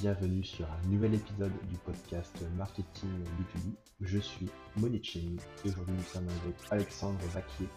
bienvenue 0.00 0.44
sur 0.44 0.64
un 0.66 0.88
nouvel 0.88 1.14
épisode 1.14 1.52
du 1.68 1.76
podcast 1.78 2.36
Marketing 2.56 3.10
B2B. 3.10 3.74
Je 4.02 4.18
suis 4.18 4.48
Monique 4.76 5.04
Cheng 5.04 5.40
et 5.64 5.68
aujourd'hui 5.68 5.94
nous 5.96 6.04
sommes 6.04 6.28
avec 6.44 6.54
Alexandre 6.70 7.18
Vaquier, 7.34 7.68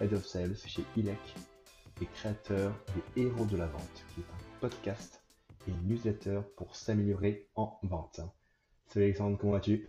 Head 0.00 0.12
of 0.12 0.26
Sales 0.26 0.56
chez 0.66 0.84
ILEC 0.98 1.16
et 2.02 2.06
créateur 2.06 2.74
des 3.14 3.22
Héros 3.22 3.46
de 3.46 3.56
la 3.56 3.66
Vente, 3.66 4.04
qui 4.14 4.20
est 4.20 4.24
un 4.24 4.60
podcast 4.60 5.22
et 5.66 5.72
newsletter 5.84 6.40
pour 6.58 6.76
s'améliorer 6.76 7.48
en 7.54 7.78
vente. 7.84 8.20
Salut 8.88 9.06
Alexandre, 9.06 9.38
comment 9.38 9.54
vas-tu? 9.54 9.88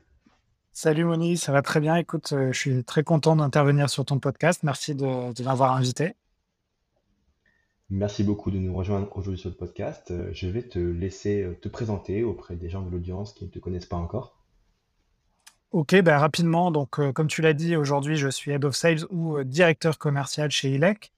Salut 0.72 1.04
Moni, 1.04 1.36
ça 1.36 1.52
va 1.52 1.62
très 1.62 1.82
bien. 1.82 1.98
Écoute, 1.98 2.32
euh, 2.32 2.54
je 2.54 2.60
suis 2.60 2.84
très 2.86 3.04
content 3.04 3.36
d'intervenir 3.36 3.90
sur 3.90 4.06
ton 4.06 4.20
podcast. 4.20 4.64
Merci 4.64 4.96
de 4.96 5.44
m'avoir 5.44 5.74
invité. 5.74 6.16
Merci 7.96 8.24
beaucoup 8.24 8.50
de 8.50 8.58
nous 8.58 8.74
rejoindre 8.74 9.08
aujourd'hui 9.16 9.40
sur 9.40 9.50
le 9.50 9.56
podcast. 9.56 10.10
Euh, 10.10 10.30
je 10.34 10.48
vais 10.48 10.64
te 10.64 10.80
laisser 10.80 11.44
euh, 11.44 11.54
te 11.54 11.70
présenter 11.70 12.24
auprès 12.24 12.56
des 12.56 12.68
gens 12.68 12.82
de 12.82 12.90
l'audience 12.90 13.34
qui 13.34 13.46
ne 13.46 13.50
te 13.52 13.60
connaissent 13.60 13.86
pas 13.86 13.98
encore. 13.98 14.44
Ok, 15.72 15.96
ben 16.02 16.18
rapidement, 16.18 16.72
donc 16.72 16.90
comme 17.14 17.28
tu 17.28 17.42
l'as 17.42 17.54
dit, 17.54 17.76
aujourd'hui 17.76 18.16
je 18.16 18.28
suis 18.28 18.52
Head 18.52 18.66
of 18.66 18.76
Sales 18.76 19.06
ou 19.10 19.44
directeur 19.44 19.98
commercial 19.98 20.52
chez 20.52 20.72
ILEC, 20.72 21.12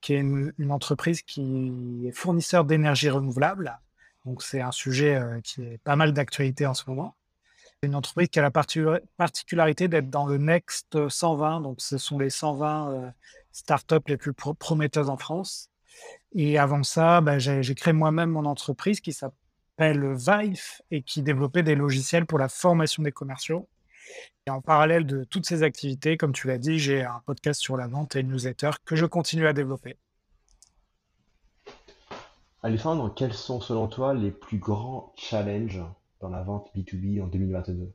qui 0.00 0.14
est 0.14 0.20
une, 0.20 0.52
entreprise 0.70 1.22
qui 1.22 2.06
est 2.06 2.12
fournisseur 2.12 2.64
d'énergie 2.64 3.08
renouvelable. 3.08 3.78
Donc 4.24 4.42
c'est 4.42 4.60
un 4.60 4.72
sujet 4.72 5.20
qui 5.44 5.62
est 5.62 5.78
pas 5.84 5.94
mal 5.94 6.12
d'actualité 6.12 6.66
en 6.66 6.74
ce 6.74 6.90
moment 6.90 7.14
une 7.82 7.94
entreprise 7.94 8.28
qui 8.28 8.38
a 8.38 8.42
la 8.42 8.50
particularité 8.50 9.88
d'être 9.88 10.10
dans 10.10 10.26
le 10.26 10.36
Next 10.36 11.08
120. 11.08 11.62
Donc, 11.62 11.80
ce 11.80 11.96
sont 11.96 12.18
les 12.18 12.28
120 12.28 12.92
euh, 12.92 13.10
startups 13.52 14.06
les 14.06 14.18
plus 14.18 14.34
prometteuses 14.34 15.08
en 15.08 15.16
France. 15.16 15.70
Et 16.32 16.58
avant 16.58 16.82
ça, 16.82 17.20
bah, 17.20 17.38
j'ai 17.38 17.74
créé 17.74 17.92
moi-même 17.92 18.30
mon 18.30 18.44
entreprise 18.44 19.00
qui 19.00 19.12
s'appelle 19.12 20.14
Vive 20.14 20.80
et 20.90 21.02
qui 21.02 21.22
développait 21.22 21.62
des 21.62 21.74
logiciels 21.74 22.26
pour 22.26 22.38
la 22.38 22.48
formation 22.48 23.02
des 23.02 23.12
commerciaux. 23.12 23.68
Et 24.46 24.50
en 24.50 24.60
parallèle 24.60 25.06
de 25.06 25.24
toutes 25.24 25.46
ces 25.46 25.62
activités, 25.62 26.16
comme 26.16 26.32
tu 26.32 26.46
l'as 26.46 26.58
dit, 26.58 26.78
j'ai 26.78 27.02
un 27.02 27.22
podcast 27.26 27.60
sur 27.60 27.76
la 27.76 27.86
vente 27.86 28.16
et 28.16 28.20
une 28.20 28.28
newsletter 28.28 28.70
que 28.84 28.96
je 28.96 29.06
continue 29.06 29.46
à 29.46 29.52
développer. 29.52 29.96
Alexandre, 32.62 33.12
quels 33.14 33.32
sont 33.32 33.60
selon 33.60 33.88
toi 33.88 34.12
les 34.12 34.30
plus 34.30 34.58
grands 34.58 35.12
challenges 35.16 35.82
dans 36.20 36.28
la 36.28 36.42
vente 36.42 36.70
B2B 36.76 37.22
en 37.22 37.26
2022 37.26 37.92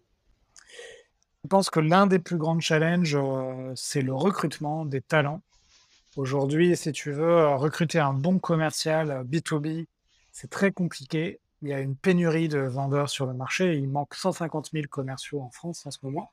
Je 1.44 1.48
pense 1.48 1.70
que 1.70 1.80
l'un 1.80 2.08
des 2.08 2.20
plus 2.20 2.38
grands 2.38 2.59
challenges, 2.59 3.16
euh, 3.16 3.72
c'est 3.76 4.02
le 4.02 4.14
recrutement 4.14 4.86
des 4.86 5.02
talents. 5.02 5.42
Aujourd'hui, 6.16 6.78
si 6.78 6.94
tu 6.94 7.12
veux 7.12 7.24
euh, 7.24 7.56
recruter 7.58 8.00
un 8.00 8.14
bon 8.14 8.40
commercial 8.40 9.26
B2B, 9.30 9.82
euh, 9.82 9.86
c'est 10.32 10.50
très 10.50 10.72
compliqué. 10.72 11.40
Il 11.62 11.70
y 11.70 11.74
a 11.74 11.80
une 11.80 11.96
pénurie 11.96 12.48
de 12.48 12.60
vendeurs 12.60 13.10
sur 13.10 13.26
le 13.26 13.34
marché. 13.34 13.76
Il 13.76 13.90
manque 13.90 14.16
150 14.16 14.72
000 14.72 14.86
commerciaux 14.90 15.42
en 15.42 15.50
France 15.50 15.86
en 15.86 15.92
ce 15.92 16.00
moment. 16.04 16.32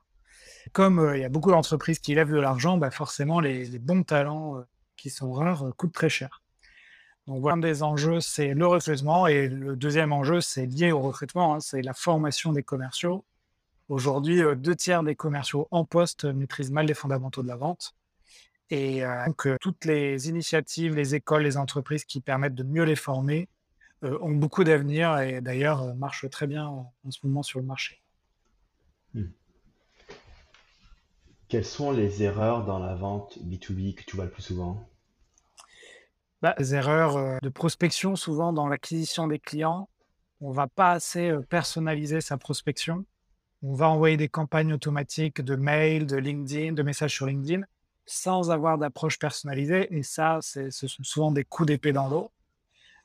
Comme 0.73 1.13
il 1.15 1.21
y 1.21 1.25
a 1.25 1.29
beaucoup 1.29 1.51
d'entreprises 1.51 1.99
qui 1.99 2.15
lèvent 2.15 2.33
de 2.33 2.39
l'argent, 2.39 2.77
bah 2.77 2.91
forcément, 2.91 3.41
les, 3.41 3.79
bons 3.79 4.05
talents 4.05 4.63
qui 4.97 5.11
sont 5.11 5.33
rares 5.33 5.67
coûtent 5.77 5.93
très 5.93 6.09
cher. 6.09 6.43
Donc 7.27 7.41
voilà, 7.41 7.57
un 7.57 7.61
des 7.61 7.83
enjeux, 7.83 8.21
c'est 8.21 8.55
le 8.55 8.67
recrutement. 8.67 9.27
Et 9.27 9.49
le 9.49 9.77
deuxième 9.77 10.13
enjeu, 10.13 10.41
c'est 10.41 10.67
lié 10.67 10.93
au 10.93 11.01
recrutement, 11.01 11.55
hein, 11.55 11.61
c'est 11.61 11.83
la 11.83 11.95
formation 11.95 12.53
des 12.53 12.63
commerciaux. 12.63 13.25
Aujourd'hui, 13.89 14.43
euh, 14.43 14.55
deux 14.55 14.77
tiers 14.77 15.03
des 15.03 15.17
commerciaux 15.17 15.69
en 15.71 15.85
poste 15.85 16.25
maîtrisent 16.25 16.71
mal 16.71 16.87
les 16.87 16.95
fondamentaux 16.95 17.43
de 17.43 17.49
la 17.49 17.57
vente. 17.57 17.95
Et 18.71 19.05
euh, 19.05 19.27
donc, 19.27 19.47
euh, 19.47 19.57
toutes 19.61 19.85
les 19.85 20.29
initiatives, 20.29 20.95
les 20.95 21.15
écoles, 21.15 21.43
les 21.43 21.57
entreprises 21.57 22.05
qui 22.05 22.21
permettent 22.21 22.55
de 22.55 22.65
mieux 22.65 22.85
les 22.85 22.97
former 22.97 23.49
ont 24.05 24.33
beaucoup 24.33 24.65
d'avenir 24.65 25.17
et 25.21 25.41
d'ailleurs 25.41 25.95
marchent 25.95 26.29
très 26.29 26.49
bien 26.49 26.67
en, 26.67 26.93
ce 27.09 27.25
moment 27.25 27.45
sur 27.45 27.61
le 27.61 27.67
marché. 27.67 28.03
Hmm. 29.15 29.27
Quelles 31.47 31.65
sont 31.65 31.93
les 31.93 32.25
erreurs 32.25 32.65
dans 32.65 32.81
la 32.81 32.97
vente 32.97 33.39
B2B 33.45 33.95
que 33.95 34.03
tu 34.03 34.17
vois 34.17 34.25
le 34.25 34.33
plus 34.33 34.43
souvent? 34.43 34.89
Bah, 36.43 36.57
des 36.59 36.75
erreurs 36.75 37.17
euh, 37.17 37.39
de 37.41 37.49
prospection, 37.49 38.17
souvent 38.17 38.53
dans 38.53 38.67
l'acquisition 38.67 39.29
des 39.29 39.39
clients. 39.39 39.89
On 40.41 40.51
va 40.51 40.67
pas 40.67 40.91
assez 40.91 41.31
euh, 41.31 41.41
personnaliser 41.41 42.21
sa 42.21 42.37
prospection. 42.37 43.07
On 43.63 43.75
va 43.75 43.89
envoyer 43.89 44.17
des 44.17 44.29
campagnes 44.29 44.73
automatiques 44.73 45.41
de 45.41 45.55
mail, 45.55 46.05
de 46.05 46.17
LinkedIn, 46.17 46.73
de 46.73 46.83
messages 46.83 47.15
sur 47.15 47.27
LinkedIn, 47.27 47.63
sans 48.13 48.51
avoir 48.51 48.79
d'approche 48.79 49.19
personnalisée. 49.19 49.95
Et 49.95 50.03
ça, 50.03 50.39
ce 50.43 50.71
sont 50.71 51.03
souvent 51.03 51.33
des 51.33 51.45
coups 51.45 51.69
d'épée 51.69 51.93
dans 51.93 52.09
l'eau. 52.09 52.31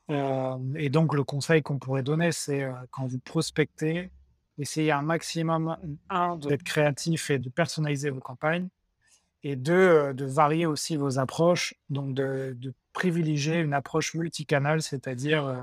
Euh, 0.10 0.58
et 0.76 0.90
donc, 0.90 1.14
le 1.14 1.24
conseil 1.24 1.62
qu'on 1.62 1.80
pourrait 1.80 2.04
donner, 2.04 2.32
c'est 2.32 2.66
quand 2.92 3.06
vous 3.06 3.20
prospectez, 3.20 4.10
essayez 4.58 4.92
un 4.92 5.02
maximum, 5.02 5.78
un, 6.10 6.38
d'être 6.38 6.64
créatif 6.64 7.30
et 7.30 7.40
de 7.40 7.50
personnaliser 7.50 8.10
vos 8.10 8.20
campagnes, 8.20 8.68
et 9.44 9.56
deux, 9.56 10.14
de 10.14 10.26
varier 10.26 10.66
aussi 10.66 10.98
vos 10.98 11.20
approches, 11.20 11.74
donc 11.90 12.14
de, 12.14 12.58
privilégier 12.98 13.60
une 13.60 13.76
approche 13.76 14.16
multicanale, 14.16 14.82
c'est-à-dire 14.82 15.46
euh, 15.46 15.62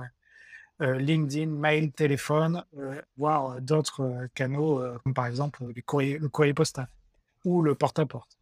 euh, 0.83 0.99
LinkedIn, 0.99 1.51
mail, 1.51 1.91
téléphone, 1.91 2.65
euh, 2.79 3.03
voire 3.17 3.61
d'autres 3.61 4.29
canaux, 4.35 4.81
comme 5.03 5.15
par 5.15 5.27
exemple 5.27 5.65
le 5.75 6.29
courrier 6.29 6.55
postal 6.55 6.89
ou 7.45 7.61
le 7.61 7.75
porte-à-porte. 7.75 8.39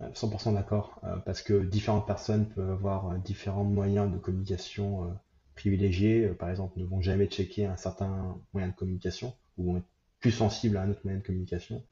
100% 0.00 0.54
d'accord, 0.54 1.00
parce 1.24 1.40
que 1.40 1.64
différentes 1.64 2.06
personnes 2.06 2.48
peuvent 2.48 2.70
avoir 2.70 3.16
différents 3.18 3.64
moyens 3.64 4.12
de 4.12 4.18
communication 4.18 5.16
privilégiés, 5.54 6.28
par 6.28 6.50
exemple, 6.50 6.78
ne 6.78 6.84
vont 6.84 7.00
jamais 7.00 7.26
checker 7.26 7.66
un 7.66 7.76
certain 7.76 8.36
moyen 8.52 8.68
de 8.68 8.74
communication 8.74 9.34
ou 9.56 9.72
vont 9.72 9.76
être 9.78 9.86
plus 10.20 10.32
sensibles 10.32 10.76
à 10.76 10.82
un 10.82 10.90
autre 10.90 11.00
moyen 11.04 11.18
de 11.18 11.24
communication. 11.24 11.84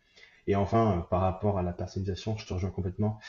Et 0.47 0.57
enfin, 0.57 1.07
par 1.11 1.21
rapport 1.21 1.59
à 1.59 1.63
la 1.63 1.73
personnalisation, 1.73 2.37
je 2.37 2.47
te 2.47 2.53
rejoins 2.53 2.71
complètement. 2.71 3.21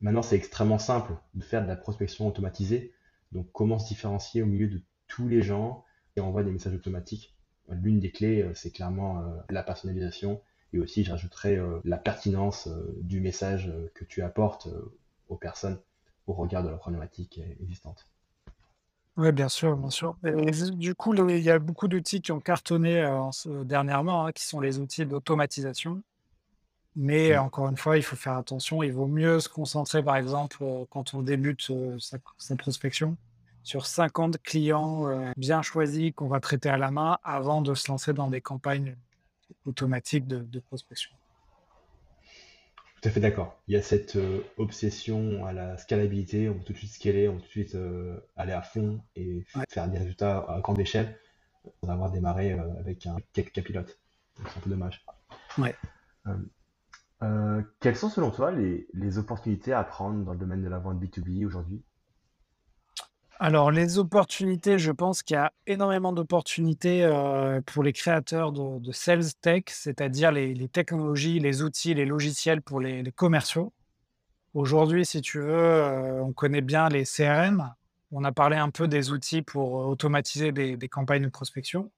Maintenant, 0.00 0.22
c'est 0.22 0.36
extrêmement 0.36 0.78
simple 0.78 1.12
de 1.34 1.42
faire 1.42 1.62
de 1.62 1.68
la 1.68 1.76
prospection 1.76 2.26
automatisée. 2.26 2.94
Donc, 3.32 3.48
comment 3.52 3.78
se 3.78 3.88
différencier 3.88 4.42
au 4.42 4.46
milieu 4.46 4.68
de 4.68 4.80
tous 5.06 5.28
les 5.28 5.42
gens 5.42 5.84
qui 6.14 6.20
envoient 6.20 6.44
des 6.44 6.52
messages 6.52 6.74
automatiques 6.74 7.34
L'une 7.68 8.00
des 8.00 8.10
clés, 8.10 8.42
euh, 8.42 8.54
c'est 8.54 8.70
clairement 8.70 9.20
euh, 9.20 9.36
la 9.50 9.62
personnalisation. 9.62 10.40
Et 10.72 10.78
aussi, 10.78 11.04
je 11.04 11.10
rajouterais 11.10 11.56
euh, 11.56 11.80
la 11.84 11.96
pertinence 11.96 12.68
du 13.00 13.20
message 13.20 13.72
que 13.94 14.04
tu 14.04 14.22
apportes 14.22 14.68
aux 15.28 15.36
personnes 15.36 15.78
au 16.26 16.34
regard 16.34 16.62
de 16.62 16.68
la 16.68 16.76
problématique 16.76 17.40
existante. 17.60 18.06
Oui, 19.16 19.32
bien 19.32 19.48
sûr, 19.48 19.76
bien 19.76 19.90
sûr. 19.90 20.16
du 20.74 20.94
coup, 20.94 21.12
il 21.28 21.40
y 21.40 21.50
a 21.50 21.58
beaucoup 21.58 21.88
d'outils 21.88 22.20
qui 22.20 22.30
ont 22.30 22.38
cartonné 22.38 23.04
dernièrement, 23.64 24.26
hein, 24.26 24.32
qui 24.32 24.44
sont 24.44 24.60
les 24.60 24.78
outils 24.78 25.06
d'automatisation. 25.06 26.02
Mais 27.00 27.36
mmh. 27.36 27.40
encore 27.40 27.68
une 27.68 27.76
fois, 27.76 27.96
il 27.96 28.02
faut 28.02 28.16
faire 28.16 28.36
attention. 28.36 28.82
Il 28.82 28.92
vaut 28.92 29.06
mieux 29.06 29.38
se 29.38 29.48
concentrer, 29.48 30.02
par 30.02 30.16
exemple, 30.16 30.58
euh, 30.62 30.84
quand 30.90 31.14
on 31.14 31.22
débute 31.22 31.70
euh, 31.70 31.96
sa, 32.00 32.56
prospection, 32.56 33.16
sur 33.62 33.86
50 33.86 34.42
clients 34.42 35.08
euh, 35.08 35.30
bien 35.36 35.62
choisis 35.62 36.12
qu'on 36.12 36.26
va 36.26 36.40
traiter 36.40 36.68
à 36.68 36.76
la 36.76 36.90
main 36.90 37.18
avant 37.22 37.62
de 37.62 37.72
se 37.74 37.88
lancer 37.88 38.12
dans 38.12 38.28
des 38.28 38.40
campagnes 38.40 38.96
automatiques 39.64 40.26
de, 40.26 40.60
prospection. 40.60 41.10
Tout 43.00 43.08
à 43.08 43.12
fait 43.12 43.20
d'accord. 43.20 43.60
Il 43.68 43.74
y 43.74 43.76
a 43.76 43.82
cette 43.82 44.18
obsession 44.56 45.46
à 45.46 45.52
la 45.52 45.76
scalabilité. 45.78 46.48
On 46.48 46.54
veut 46.54 46.64
tout 46.64 46.72
de 46.72 46.78
suite 46.78 46.92
scaler, 46.92 47.28
on 47.28 47.34
veut 47.34 47.40
tout 47.40 47.46
de 47.46 47.50
suite 47.50 47.76
aller 48.36 48.52
à 48.52 48.62
fond 48.62 49.00
et 49.14 49.44
faire 49.68 49.88
des 49.88 49.98
résultats 49.98 50.38
à 50.48 50.60
grande 50.60 50.80
échelle. 50.80 51.16
Va 51.82 51.92
avoir 51.92 52.10
démarré 52.10 52.52
avec 52.52 53.06
un, 53.06 53.16
quelques 53.32 53.62
pilotes. 53.62 54.00
C'est 54.36 54.58
un 54.58 54.60
peu 54.62 54.70
dommage. 54.70 55.04
Ouais. 55.58 55.76
Euh, 57.22 57.62
quelles 57.80 57.96
sont 57.96 58.10
selon 58.10 58.30
toi 58.30 58.52
les, 58.52 59.18
opportunités 59.18 59.72
à 59.72 59.82
prendre 59.82 60.24
dans 60.24 60.32
le 60.32 60.38
domaine 60.38 60.62
de 60.62 60.68
la 60.68 60.78
vente 60.78 61.02
B2B 61.02 61.44
aujourd'hui? 61.46 61.82
Alors, 63.40 63.70
les 63.70 63.98
opportunités, 63.98 64.78
je 64.78 64.90
pense 64.90 65.22
qu'il 65.22 65.34
y 65.34 65.38
a 65.38 65.52
énormément 65.66 66.12
d'opportunités 66.12 67.04
euh, 67.04 67.60
pour 67.60 67.84
les 67.84 67.92
créateurs 67.92 68.50
de, 68.52 68.92
sales 68.92 69.32
tech, 69.40 69.64
c'est-à-dire 69.68 70.32
les, 70.32 70.68
technologies, 70.68 71.38
les 71.38 71.62
outils, 71.62 71.94
les 71.94 72.04
logiciels 72.04 72.62
pour 72.62 72.80
les, 72.80 73.04
commerciaux. 73.12 73.72
Aujourd'hui, 74.54 75.06
si 75.06 75.20
tu 75.20 75.38
veux, 75.38 75.52
euh, 75.52 76.20
on 76.22 76.32
connaît 76.32 76.62
bien 76.62 76.88
les 76.88 77.04
CRM. 77.04 77.72
On 78.10 78.24
a 78.24 78.32
parlé 78.32 78.56
un 78.56 78.70
peu 78.70 78.88
des 78.88 79.12
outils 79.12 79.42
pour 79.42 79.74
automatiser 79.74 80.50
des 80.50 80.88
campagnes 80.88 81.24
de 81.24 81.28
prospection. 81.28 81.90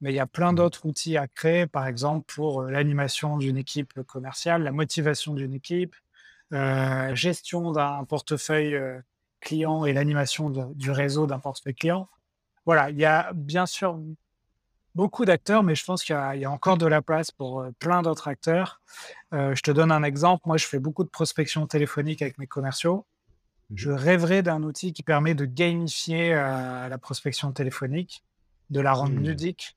Mais 0.00 0.12
il 0.12 0.16
y 0.16 0.20
a 0.20 0.26
plein 0.26 0.52
mmh. 0.52 0.56
d'autres 0.56 0.86
outils 0.86 1.16
à 1.16 1.26
créer, 1.28 1.66
par 1.66 1.86
exemple 1.86 2.32
pour 2.34 2.62
euh, 2.62 2.70
l'animation 2.70 3.38
d'une 3.38 3.56
équipe 3.56 4.02
commerciale, 4.02 4.62
la 4.62 4.72
motivation 4.72 5.34
d'une 5.34 5.54
équipe, 5.54 5.96
euh, 6.52 7.14
gestion 7.14 7.72
d'un 7.72 8.04
portefeuille 8.04 8.74
euh, 8.74 9.00
client 9.40 9.84
et 9.84 9.92
l'animation 9.92 10.50
du 10.50 10.90
réseau 10.90 11.26
d'un 11.26 11.38
portefeuille 11.38 11.74
client. 11.74 12.08
Voilà, 12.64 12.90
il 12.90 12.98
y 12.98 13.04
a 13.04 13.32
bien 13.34 13.66
sûr 13.66 13.98
beaucoup 14.94 15.24
d'acteurs, 15.24 15.62
mais 15.62 15.74
je 15.74 15.84
pense 15.84 16.02
qu'il 16.02 16.14
y, 16.14 16.44
a 16.44 16.50
encore 16.50 16.78
de 16.78 16.86
la 16.86 17.02
place 17.02 17.30
pour 17.30 17.64
plein 17.78 18.02
d'autres 18.02 18.28
acteurs. 18.28 18.80
je 19.32 19.60
te 19.60 19.70
donne 19.70 19.92
un 19.92 20.02
exemple. 20.02 20.42
Moi, 20.46 20.56
je 20.56 20.66
fais 20.66 20.78
beaucoup 20.78 21.04
de 21.04 21.10
prospection 21.10 21.66
téléphonique 21.66 22.22
avec 22.22 22.38
mes 22.38 22.46
commerciaux. 22.46 23.06
Je 23.74 23.90
Mhm. 23.90 23.96
rêverais 23.96 24.42
d'un 24.42 24.62
outil 24.62 24.92
qui 24.92 25.02
permet 25.02 25.34
de 25.34 25.44
gamifier 25.44 26.32
euh, 26.34 26.88
la 26.88 26.98
prospection 26.98 27.52
téléphonique, 27.52 28.24
de 28.70 28.80
la 28.80 28.92
rendre 28.92 29.14
Hmm. 29.14 29.24
ludique. 29.24 29.76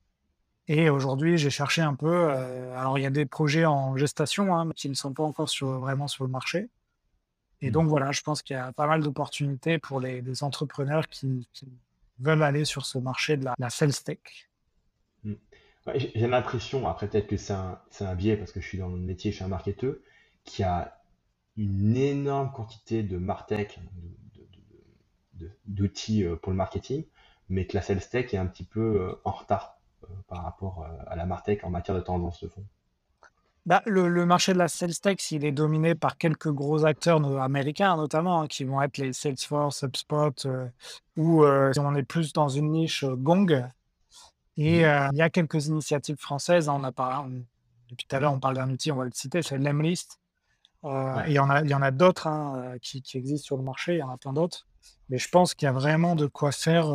Et 0.68 0.90
aujourd'hui, 0.90 1.38
j'ai 1.38 1.50
cherché 1.50 1.82
un 1.82 1.96
peu. 1.96 2.08
euh, 2.32 2.78
alors, 2.78 3.00
il 3.00 3.02
y 3.02 3.08
a 3.08 3.10
des 3.10 3.26
projets 3.26 3.66
en 3.66 3.98
gestation 3.98 4.56
hein, 4.56 4.70
qui 4.76 4.90
ne 4.90 4.94
sont 4.94 5.14
pas 5.14 5.24
encore 5.24 5.50
sur, 5.50 5.80
vraiment 5.80 6.08
sur 6.08 6.24
le 6.24 6.30
marché. 6.30 6.70
Et 7.62 7.70
Hmm. 7.70 7.72
donc, 7.72 7.88
voilà, 7.90 8.12
je 8.12 8.22
pense 8.22 8.42
qu'il 8.42 8.56
y 8.56 8.60
a 8.60 8.72
pas 8.74 8.88
mal 8.88 9.04
d'opportunités 9.04 9.80
pour 9.80 10.00
les, 10.00 10.22
les 10.22 10.44
entrepreneurs 10.44 11.08
qui, 11.10 11.48
qui 11.54 11.68
veulent 12.20 12.44
aller 12.44 12.66
sur 12.66 12.86
ce 12.86 12.98
marché 12.98 13.38
de 13.38 13.46
la, 13.46 13.56
la 13.60 13.70
sales 13.70 13.94
tech. 14.04 14.50
Ouais, 15.86 16.00
j'ai 16.16 16.28
l'impression, 16.28 16.88
après 16.88 17.08
peut-être 17.08 17.28
que 17.28 17.38
c'est 17.38 17.54
un, 17.54 18.16
biais 18.16 18.38
parce 18.38 18.52
que 18.52 18.60
je 18.62 18.68
suis 18.68 18.78
dans 18.78 18.90
le 18.90 18.98
métier, 18.98 19.32
je 19.32 19.38
suis 19.38 19.46
un 19.46 19.50
marketeur, 19.50 19.96
qu'il 20.44 20.64
y 20.64 20.68
a 20.68 21.02
une 21.58 21.98
énorme 21.98 22.52
quantité 22.52 23.04
de 23.04 23.18
martech, 23.18 23.80
d'outils 25.66 26.24
euh, 26.24 26.36
pour 26.36 26.52
le 26.52 26.58
marketing, 26.58 27.06
mais 27.50 27.66
que 27.66 27.76
la 27.76 27.82
sales 27.82 28.08
tech 28.08 28.34
est 28.34 28.38
un 28.38 28.46
petit 28.46 28.64
peu 28.64 29.02
euh, 29.02 29.22
en 29.24 29.32
retard 29.32 29.80
euh, 30.04 30.08
par 30.28 30.44
rapport 30.44 30.86
à 31.08 31.16
la 31.16 31.26
martech 31.26 31.64
en 31.64 31.70
matière 31.70 31.96
de 31.96 32.02
tendance 32.02 32.44
de 32.44 32.50
fond. 32.50 32.66
Bah, 33.70 33.84
le, 33.86 34.10
le 34.10 34.26
marché 34.26 34.52
de 34.54 34.58
la 34.58 34.68
sales 34.68 34.96
tech, 35.00 35.32
il 35.32 35.46
est 35.46 35.52
dominé 35.52 35.94
par 35.94 36.18
quelques 36.18 36.50
gros 36.52 36.86
acteurs 36.86 37.20
no- 37.20 37.38
américains, 37.38 37.96
notamment, 37.98 38.42
hein, 38.42 38.48
qui 38.48 38.64
vont 38.64 38.82
être 38.82 38.98
les 38.98 39.14
Salesforce, 39.14 39.84
HubSpot, 39.84 40.34
euh, 40.48 40.68
ou 41.18 41.44
euh, 41.44 41.72
on 41.78 41.94
est 41.94 42.02
plus 42.02 42.34
dans 42.34 42.50
une 42.50 42.72
niche 42.72 43.04
euh, 43.04 43.16
Gong. 43.16 43.64
Et 44.58 44.80
Mhm. 44.80 44.86
euh, 44.86 45.10
il 45.12 45.18
y 45.20 45.22
a 45.22 45.30
quelques 45.30 45.68
initiatives 45.68 46.18
françaises. 46.18 46.68
hein, 46.68 46.78
on 46.80 46.84
a 46.84 46.92
pas, 46.92 47.20
on- 47.20 47.46
depuis 47.90 48.08
tout 48.08 48.16
à 48.16 48.20
l'heure, 48.20 48.34
on 48.34 48.40
parle 48.40 48.56
d'un 48.56 48.72
outil, 48.72 48.92
on 48.92 48.96
va 48.96 49.06
le 49.06 49.12
citer, 49.14 49.44
c'est 49.44 49.60
Lemlist. 49.60 50.20
Euh, 50.86 51.16
Ouais. 51.18 51.28
et 51.28 51.32
il 51.32 51.34
y 51.36 51.40
en 51.40 51.50
a, 51.52 51.62
il 51.62 51.70
y 51.70 51.76
en 51.76 51.84
a 51.84 51.92
d'autres 51.92 52.26
hein, 52.26 52.74
qui, 52.82 53.04
qui 53.04 53.20
existent 53.20 53.46
sur 53.46 53.58
le 53.58 53.64
marché, 53.64 53.94
il 53.94 54.00
y 54.00 54.04
en 54.04 54.10
a 54.10 54.18
plein 54.18 54.34
d'autres. 54.34 54.66
Mais 55.10 55.20
je 55.20 55.30
pense 55.30 55.54
qu'il 55.54 55.68
y 55.68 55.70
a 55.70 55.74
vraiment 55.74 56.16
de 56.16 56.26
quoi 56.26 56.52
faire. 56.52 56.88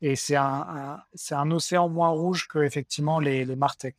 et 0.00 0.16
c'est 0.16 0.36
un, 0.36 0.44
un- 0.44 1.02
c'est 1.12 1.34
un 1.34 1.50
océan 1.50 1.90
moins 1.90 2.08
rouge 2.08 2.48
que 2.48 2.60
effectivement 2.60 3.20
les, 3.20 3.44
les 3.44 3.56
Martech. 3.56 3.96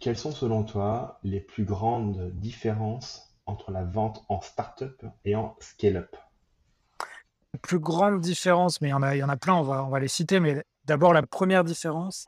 Quelles 0.00 0.16
sont 0.16 0.32
selon 0.32 0.64
toi 0.64 1.18
les 1.22 1.40
plus 1.40 1.64
grandes 1.64 2.30
différences 2.34 3.34
entre 3.46 3.70
la 3.70 3.84
vente 3.84 4.24
en 4.28 4.40
startup 4.40 5.04
et 5.24 5.34
en 5.34 5.56
scale-up? 5.60 6.16
La 7.54 7.58
plus 7.60 7.78
grande 7.78 8.20
différence, 8.20 8.80
mais 8.80 8.88
il 8.88 9.16
y 9.18 9.22
en 9.22 9.28
a, 9.28 9.36
plein, 9.36 9.54
on 9.54 9.62
va, 9.62 10.00
les 10.00 10.08
citer. 10.08 10.38
Mais 10.40 10.64
d'abord, 10.84 11.12
la 11.12 11.22
première 11.22 11.64
différence, 11.64 12.26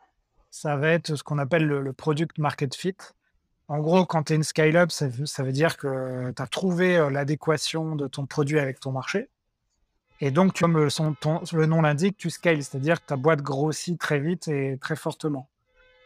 ça 0.51 0.77
va 0.77 0.89
être 0.89 1.15
ce 1.15 1.23
qu'on 1.23 1.39
appelle 1.39 1.67
le, 1.67 1.93
product 1.93 2.39
market 2.39 2.75
fit. 2.75 2.97
En 3.69 3.79
gros, 3.79 4.05
quand 4.05 4.25
tu 4.25 4.33
es 4.33 4.37
une 4.37 4.43
scale-up, 4.43 4.91
ça, 4.91 5.07
veut- 5.09 5.53
dire 5.53 5.77
que 5.77 6.33
tu 6.33 6.43
as 6.43 6.47
trouvé 6.47 6.97
euh, 6.97 7.11
l'adéquation 7.11 7.95
de 7.95 8.09
ton 8.09 8.27
produit 8.27 8.59
avec 8.59 8.81
ton 8.81 8.91
marché. 8.91 9.29
Et 10.21 10.31
donc, 10.31 10.59
comme 10.59 10.91
son- 10.91 11.15
le 11.53 11.67
nom 11.67 11.83
l'indique, 11.83 12.17
tu 12.17 12.31
scales, 12.31 12.65
c'est-à-dire 12.65 13.01
que 13.01 13.07
ta 13.07 13.17
boîte 13.17 13.43
grossit 13.43 13.99
très 13.99 14.19
vite 14.19 14.49
et 14.49 14.77
très 14.81 14.97
fortement. 14.97 15.49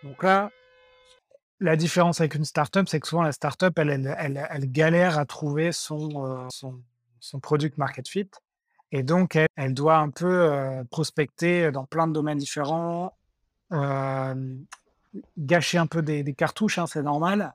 Donc 0.05 0.23
là, 0.23 0.51
la 1.61 1.77
différence 1.77 2.21
avec 2.21 2.35
une 2.35 2.45
startup, 2.45 2.89
c'est 2.89 3.01
que 3.01 3.09
souvent 3.09 3.23
la 3.23 3.33
startup, 3.33 3.77
elle, 3.79 3.91
elle, 3.91 4.15
elle, 4.19 4.47
elle 4.51 4.71
galère 4.71 5.19
à 5.19 5.25
trouver 5.25 5.73
son, 5.73 6.27
euh, 6.27 6.47
son, 6.51 6.81
son 7.21 7.41
product 7.41 7.79
market 7.79 8.07
fit. 8.07 8.31
Et 8.93 9.03
donc, 9.03 9.35
elle, 9.35 9.49
elle 9.57 9.73
doit 9.75 9.97
un 9.97 10.11
peu 10.11 10.53
euh, 10.53 10.85
prospecter 10.91 11.73
dans 11.73 11.87
plein 11.87 12.07
de 12.07 12.13
domaines 12.13 12.39
différents, 12.39 13.17
euh, 13.73 14.57
gâcher 15.39 15.79
un 15.79 15.87
peu 15.87 16.03
des, 16.03 16.23
des 16.23 16.35
cartouches, 16.35 16.79
hein, 16.79 16.87
c'est 16.87 17.03
normal. 17.03 17.55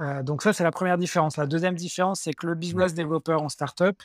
Euh, 0.00 0.22
donc 0.22 0.42
ça, 0.42 0.52
c'est 0.52 0.64
la 0.64 0.70
première 0.70 0.96
différence. 0.96 1.36
La 1.36 1.46
deuxième 1.46 1.74
différence, 1.74 2.20
c'est 2.20 2.32
que 2.32 2.46
le 2.46 2.54
business 2.54 2.94
développeur 2.94 3.42
en 3.42 3.48
startup, 3.48 4.00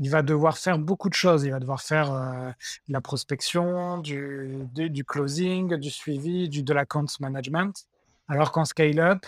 il 0.00 0.10
va 0.10 0.22
devoir 0.22 0.58
faire 0.58 0.78
beaucoup 0.78 1.08
de 1.08 1.14
choses. 1.14 1.44
Il 1.44 1.50
va 1.50 1.60
devoir 1.60 1.82
faire 1.82 2.12
euh, 2.12 2.50
de 2.88 2.92
la 2.92 3.00
prospection, 3.00 3.98
du, 3.98 5.04
closing, 5.06 5.76
du 5.76 5.90
suivi, 5.90 6.48
du, 6.48 6.62
de 6.62 6.72
l'account 6.72 7.06
management. 7.20 7.86
Alors 8.28 8.52
qu'en 8.52 8.64
scale-up, 8.64 9.24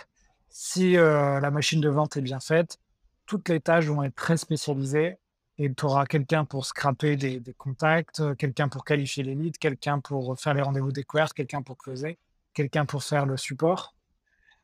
si 0.48 0.96
euh, 0.96 1.40
la 1.40 1.50
machine 1.50 1.80
de 1.80 1.88
vente 1.88 2.16
est 2.16 2.22
bien 2.22 2.40
faite, 2.40 2.78
toutes 3.26 3.48
les 3.48 3.60
tâches 3.60 3.86
vont 3.86 4.02
être 4.02 4.14
très 4.14 4.36
spécialisées 4.36 5.18
et 5.58 5.72
tu 5.72 5.84
auras 5.84 6.06
quelqu'un 6.06 6.44
pour 6.44 6.66
scraper 6.66 7.16
des, 7.16 7.42
contacts, 7.58 8.22
quelqu'un 8.36 8.68
pour 8.68 8.84
qualifier 8.84 9.22
les 9.22 9.34
leads, 9.34 9.58
quelqu'un 9.58 10.00
pour 10.00 10.38
faire 10.40 10.54
les 10.54 10.62
rendez-vous 10.62 10.92
découvertes, 10.92 11.34
quelqu'un 11.34 11.62
pour 11.62 11.76
closer, 11.76 12.18
quelqu'un 12.54 12.86
pour 12.86 13.04
faire 13.04 13.26
le 13.26 13.36
support. 13.36 13.94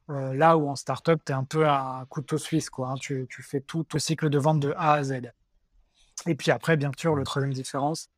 Euh, 0.08 0.34
là 0.34 0.56
où 0.56 0.68
en 0.68 0.76
startup, 0.76 1.20
tu 1.24 1.32
es 1.32 1.34
un 1.34 1.44
peu 1.44 1.68
un 1.68 2.04
couteau 2.06 2.38
suisse, 2.38 2.70
quoi. 2.70 2.90
hein. 2.90 2.94
Tu, 3.00 3.26
tu 3.28 3.42
fais 3.42 3.60
tout 3.60 3.84
le 3.92 3.98
cycle 3.98 4.30
de 4.30 4.38
vente 4.38 4.60
de 4.60 4.72
A 4.76 4.92
à 4.94 5.02
Z. 5.02 5.32
Et 6.24 6.34
puis 6.34 6.50
après, 6.50 6.76
bien 6.76 6.90
sûr, 6.96 7.14
le 7.14 7.24
troisième 7.24 7.52
différence, 7.52 8.08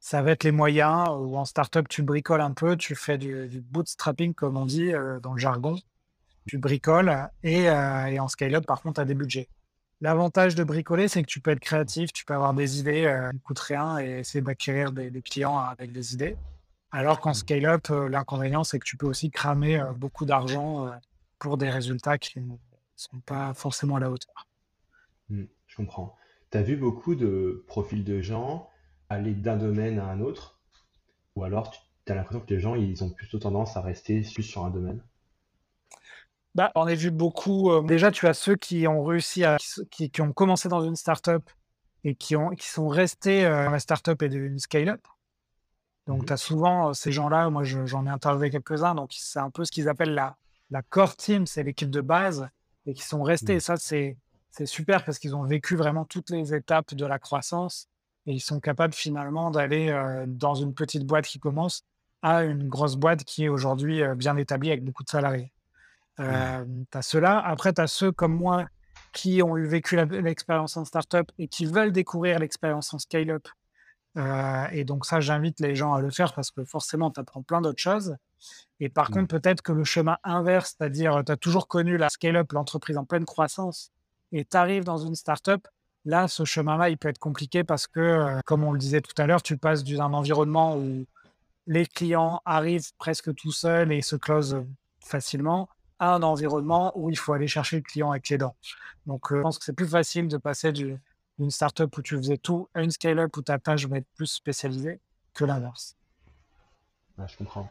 ça 0.00 0.22
va 0.22 0.32
être 0.32 0.44
les 0.44 0.52
moyens, 0.52 1.08
euh, 1.08 1.16
où 1.16 1.36
en 1.36 1.44
startup, 1.44 1.88
tu 1.88 2.02
bricoles 2.02 2.40
un 2.40 2.52
peu, 2.52 2.76
tu 2.76 2.94
fais 2.94 3.18
du, 3.18 3.60
bootstrapping, 3.62 4.34
comme 4.34 4.56
on 4.56 4.66
dit 4.66 4.92
euh, 4.92 5.18
dans 5.20 5.32
le 5.32 5.38
jargon. 5.38 5.76
Tu 6.46 6.58
bricoles, 6.58 7.28
et, 7.42 7.68
euh, 7.68 8.06
et 8.06 8.20
en 8.20 8.28
scale-up, 8.28 8.64
par 8.64 8.80
contre, 8.80 8.96
tu 8.96 9.00
as 9.00 9.04
des 9.04 9.14
budgets. 9.14 9.48
L'avantage 10.00 10.54
de 10.54 10.62
bricoler, 10.62 11.08
c'est 11.08 11.22
que 11.22 11.26
tu 11.26 11.40
peux 11.40 11.50
être 11.50 11.60
créatif, 11.60 12.12
tu 12.12 12.24
peux 12.24 12.34
avoir 12.34 12.54
des 12.54 12.78
idées 12.78 13.04
euh, 13.04 13.32
ne 13.32 13.38
coûtent 13.38 13.58
rien 13.58 13.98
et 13.98 14.20
essayer 14.20 14.40
d'acquérir 14.40 14.92
des, 14.92 15.10
clients 15.22 15.58
avec 15.58 15.92
des 15.92 16.14
idées. 16.14 16.36
Alors 16.92 17.20
qu'en 17.20 17.34
scale-up, 17.34 17.88
l'inconvénient, 17.88 18.64
c'est 18.64 18.78
que 18.78 18.84
tu 18.84 18.96
peux 18.96 19.06
aussi 19.06 19.30
cramer 19.30 19.82
beaucoup 19.96 20.24
d'argent 20.24 20.90
pour 21.38 21.58
des 21.58 21.68
résultats 21.68 22.16
qui 22.16 22.40
ne 22.40 22.54
sont 22.96 23.20
pas 23.20 23.52
forcément 23.52 23.96
à 23.96 24.00
la 24.00 24.10
hauteur. 24.10 24.46
Hmm, 25.28 25.44
je 25.66 25.76
comprends. 25.76 26.16
Tu 26.50 26.58
as 26.58 26.62
vu 26.62 26.76
beaucoup 26.76 27.14
de 27.14 27.64
profils 27.68 28.04
de 28.04 28.20
gens 28.20 28.68
aller 29.08 29.32
d'un 29.32 29.56
domaine 29.56 29.98
à 29.98 30.04
un 30.10 30.20
autre, 30.20 30.60
ou 31.36 31.44
alors 31.44 31.72
tu 32.06 32.12
as 32.12 32.16
l'impression 32.16 32.40
que 32.44 32.54
les 32.54 32.60
gens, 32.60 32.74
ils 32.76 33.04
ont 33.04 33.10
plutôt 33.10 33.38
tendance 33.38 33.76
à 33.76 33.82
rester 33.82 34.22
juste 34.24 34.50
sur 34.50 34.64
un 34.64 34.70
domaine? 34.70 35.02
Bah, 36.54 36.72
on 36.74 36.86
a 36.86 36.94
vu 36.94 37.10
beaucoup. 37.10 37.70
euh, 37.70 37.82
déjà, 37.82 38.10
tu 38.10 38.26
as 38.26 38.34
ceux 38.34 38.56
qui 38.56 38.86
ont 38.88 39.04
réussi 39.04 39.44
à, 39.44 39.56
qui, 39.90 40.10
qui 40.10 40.20
ont 40.22 40.32
commencé 40.32 40.68
dans 40.68 40.80
une 40.82 40.96
startup 40.96 41.48
et 42.04 42.14
qui, 42.14 42.36
ont, 42.36 42.50
qui 42.50 42.66
sont 42.68 42.88
restés 42.88 43.44
euh, 43.46 43.66
dans 43.66 43.70
la 43.70 43.78
startup 43.80 44.20
et 44.22 44.28
devenus 44.28 44.62
scale-up. 44.62 45.00
Donc, 46.06 46.20
Mhm. 46.20 46.26
tu 46.26 46.32
as 46.32 46.36
souvent 46.36 46.88
euh, 46.90 46.92
ces 46.94 47.12
gens-là. 47.12 47.50
Moi, 47.50 47.64
je- 47.64 47.86
j'en 47.86 48.06
ai 48.06 48.10
interviewé 48.10 48.50
quelques-uns. 48.50 48.94
Donc, 48.94 49.12
c'est 49.12 49.38
un 49.38 49.50
peu 49.50 49.64
ce 49.64 49.70
qu'ils 49.70 49.88
appellent 49.88 50.14
la, 50.14 50.36
la 50.70 50.82
core 50.82 51.16
team, 51.16 51.46
c'est 51.46 51.62
l'équipe 51.62 51.90
de 51.90 52.00
base 52.00 52.48
et 52.86 52.94
qui 52.94 53.02
sont 53.02 53.22
restés. 53.22 53.54
Et 53.56 53.60
ça, 53.60 53.76
c'est 53.76 54.16
c'est 54.58 54.66
super 54.66 55.04
parce 55.04 55.20
qu'ils 55.20 55.36
ont 55.36 55.44
vécu 55.44 55.76
vraiment 55.76 56.04
toutes 56.04 56.30
les 56.30 56.52
étapes 56.52 56.92
de 56.92 57.06
la 57.06 57.20
croissance 57.20 57.86
et 58.26 58.32
ils 58.32 58.40
sont 58.40 58.58
capables 58.58 58.92
finalement 58.92 59.52
d'aller 59.52 59.88
euh, 59.90 60.24
dans 60.26 60.56
une 60.56 60.74
petite 60.74 61.06
boîte 61.06 61.26
qui 61.26 61.38
commence 61.38 61.84
à 62.22 62.42
une 62.42 62.68
grosse 62.68 62.96
boîte 62.96 63.22
qui 63.22 63.44
est 63.44 63.48
aujourd'hui 63.48 64.02
euh, 64.02 64.16
bien 64.16 64.36
établie 64.36 64.70
avec 64.70 64.82
beaucoup 64.84 65.04
de 65.04 65.08
salariés. 65.10 65.52
Euh, 66.18 66.64
tu 66.90 66.98
as 66.98 67.02
ceux-là. 67.02 67.38
Après, 67.38 67.72
tu 67.72 67.80
as 67.80 67.86
ceux 67.86 68.10
comme 68.10 68.34
moi 68.34 68.66
qui 69.12 69.40
ont 69.44 69.56
eu 69.56 69.64
vécu 69.64 69.94
l'expérience 70.10 70.76
en 70.76 70.84
startup 70.84 71.30
et 71.38 71.46
qui 71.46 71.64
veulent 71.64 71.92
découvrir 71.92 72.40
l'expérience 72.40 72.92
en 72.92 72.98
scale-up. 72.98 73.46
Et 74.72 74.82
donc 74.84 75.06
ça, 75.06 75.20
j'invite 75.20 75.60
les 75.60 75.76
gens 75.76 75.94
à 75.94 76.00
le 76.00 76.10
faire 76.10 76.34
parce 76.34 76.50
que 76.50 76.64
forcément, 76.64 77.12
tu 77.12 77.20
apprends 77.20 77.42
plein 77.42 77.60
d'autres 77.60 77.80
choses. 77.80 78.16
Et 78.80 78.88
par 78.88 79.10
Mhm. 79.10 79.14
contre, 79.14 79.38
peut-être 79.38 79.62
que 79.62 79.70
le 79.70 79.84
chemin 79.84 80.18
inverse, 80.24 80.74
c'est-à-dire 80.76 81.22
tu 81.24 81.30
as 81.30 81.36
toujours 81.36 81.68
connu 81.68 81.96
la 81.96 82.08
scale-up, 82.08 82.50
l'entreprise 82.50 82.98
en 82.98 83.04
pleine 83.04 83.24
croissance, 83.24 83.92
et 84.32 84.44
tu 84.44 84.56
arrives 84.56 84.84
dans 84.84 84.98
une 84.98 85.14
startup, 85.14 85.66
là, 86.04 86.28
ce 86.28 86.44
chemin-là, 86.44 86.90
il 86.90 86.98
peut 86.98 87.08
être 87.08 87.18
compliqué 87.18 87.64
parce 87.64 87.86
que, 87.86 88.00
euh, 88.00 88.40
comme 88.44 88.64
on 88.64 88.72
le 88.72 88.78
disait 88.78 89.00
tout 89.00 89.14
à 89.20 89.26
l'heure, 89.26 89.42
tu 89.42 89.56
passes 89.56 89.84
d'un 89.84 90.12
environnement 90.12 90.76
où 90.76 91.06
les 91.66 91.86
clients 91.86 92.40
arrivent 92.44 92.90
presque 92.98 93.34
tout 93.34 93.52
seuls 93.52 93.92
et 93.92 94.02
se 94.02 94.16
closent 94.16 94.64
facilement 95.04 95.68
à 95.98 96.14
un 96.14 96.22
environnement 96.22 96.92
où 96.96 97.10
il 97.10 97.18
faut 97.18 97.32
aller 97.32 97.48
chercher 97.48 97.76
le 97.76 97.82
client 97.82 98.10
avec 98.10 98.28
les 98.28 98.38
dents. 98.38 98.56
Donc, 99.06 99.32
euh, 99.32 99.36
je 99.36 99.42
pense 99.42 99.58
que 99.58 99.64
c'est 99.64 99.72
plus 99.72 99.88
facile 99.88 100.28
de 100.28 100.36
passer 100.36 100.72
du- 100.72 100.96
d'une 101.38 101.50
startup 101.50 101.96
où 101.96 102.02
tu 102.02 102.16
faisais 102.16 102.36
tout 102.38 102.68
à 102.74 102.82
une 102.82 102.90
scale-up 102.90 103.36
où 103.36 103.42
ta 103.42 103.58
tâche 103.58 103.86
va 103.86 103.98
être 103.98 104.08
plus 104.14 104.26
spécialisée 104.26 105.00
que 105.34 105.44
l'inverse. 105.44 105.96
Ouais, 107.16 107.26
je 107.28 107.36
comprends. 107.36 107.68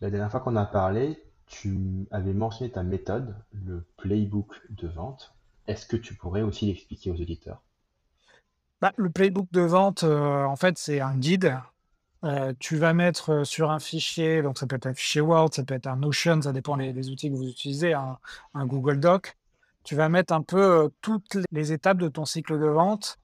La 0.00 0.10
dernière 0.10 0.30
fois 0.30 0.40
qu'on 0.40 0.56
a 0.56 0.66
parlé, 0.66 1.22
tu 1.46 2.06
avais 2.10 2.32
mentionné 2.32 2.70
ta 2.70 2.82
méthode, 2.82 3.34
le 3.52 3.84
playbook 3.96 4.60
de 4.70 4.88
vente. 4.88 5.34
Est-ce 5.66 5.86
que 5.86 5.96
tu 5.96 6.14
pourrais 6.14 6.42
aussi 6.42 6.66
l'expliquer 6.66 7.10
aux 7.10 7.20
auditeurs? 7.20 7.62
Bah, 8.80 8.92
le 8.96 9.08
playbook 9.08 9.50
de 9.52 9.62
vente, 9.62 10.04
euh, 10.04 10.44
en 10.44 10.56
fait, 10.56 10.76
c'est 10.78 11.00
un 11.00 11.16
guide. 11.16 11.58
Euh, 12.24 12.52
tu 12.58 12.76
vas 12.76 12.92
mettre 12.92 13.30
euh, 13.30 13.44
sur 13.44 13.70
un 13.70 13.78
fichier, 13.78 14.42
donc 14.42 14.58
ça 14.58 14.66
peut 14.66 14.76
être 14.76 14.86
un 14.86 14.94
fichier 14.94 15.20
Word, 15.20 15.50
ça 15.52 15.64
peut 15.64 15.74
être 15.74 15.86
un 15.86 15.96
Notion, 15.96 16.42
ça 16.42 16.52
dépend 16.52 16.76
des, 16.76 16.92
des 16.92 17.10
outils 17.10 17.30
que 17.30 17.34
vous 17.34 17.48
utilisez, 17.48 17.94
un, 17.94 18.18
Google 18.66 19.00
Doc. 19.00 19.36
Tu 19.84 19.94
vas 19.94 20.08
mettre 20.08 20.32
un 20.32 20.42
peu 20.42 20.90
toutes 21.02 21.38
les 21.50 21.72
étapes 21.72 21.98
de 21.98 22.08
ton 22.08 22.24
cycle 22.24 22.58
de 22.58 22.66
vente. 22.66 23.18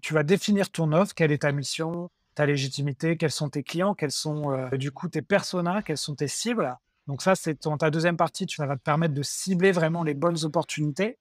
Tu 0.00 0.14
vas 0.14 0.22
définir 0.22 0.70
ton 0.70 0.92
offre, 0.92 1.14
quelle 1.14 1.32
est 1.32 1.42
ta 1.42 1.52
mission, 1.52 2.10
ta 2.34 2.46
légitimité, 2.46 3.16
quels 3.16 3.32
sont 3.32 3.50
tes 3.50 3.62
clients, 3.64 3.94
quels 3.94 4.12
sont 4.12 4.68
du 4.72 4.92
coup 4.92 5.08
tes 5.08 5.22
personas, 5.22 5.82
quelles 5.82 5.98
sont 5.98 6.14
tes 6.14 6.28
cibles. 6.28 6.76
Donc 7.06 7.22
ça, 7.22 7.34
c'est 7.34 7.58
ta 7.60 7.90
deuxième 7.90 8.16
partie, 8.16 8.46
tu 8.46 8.60
vas 8.62 8.76
te 8.76 8.82
permettre 8.82 9.14
de 9.14 9.22
cibler 9.22 9.72
vraiment 9.72 10.02
les 10.02 10.14
bonnes 10.14 10.42
opportunités. 10.44 11.18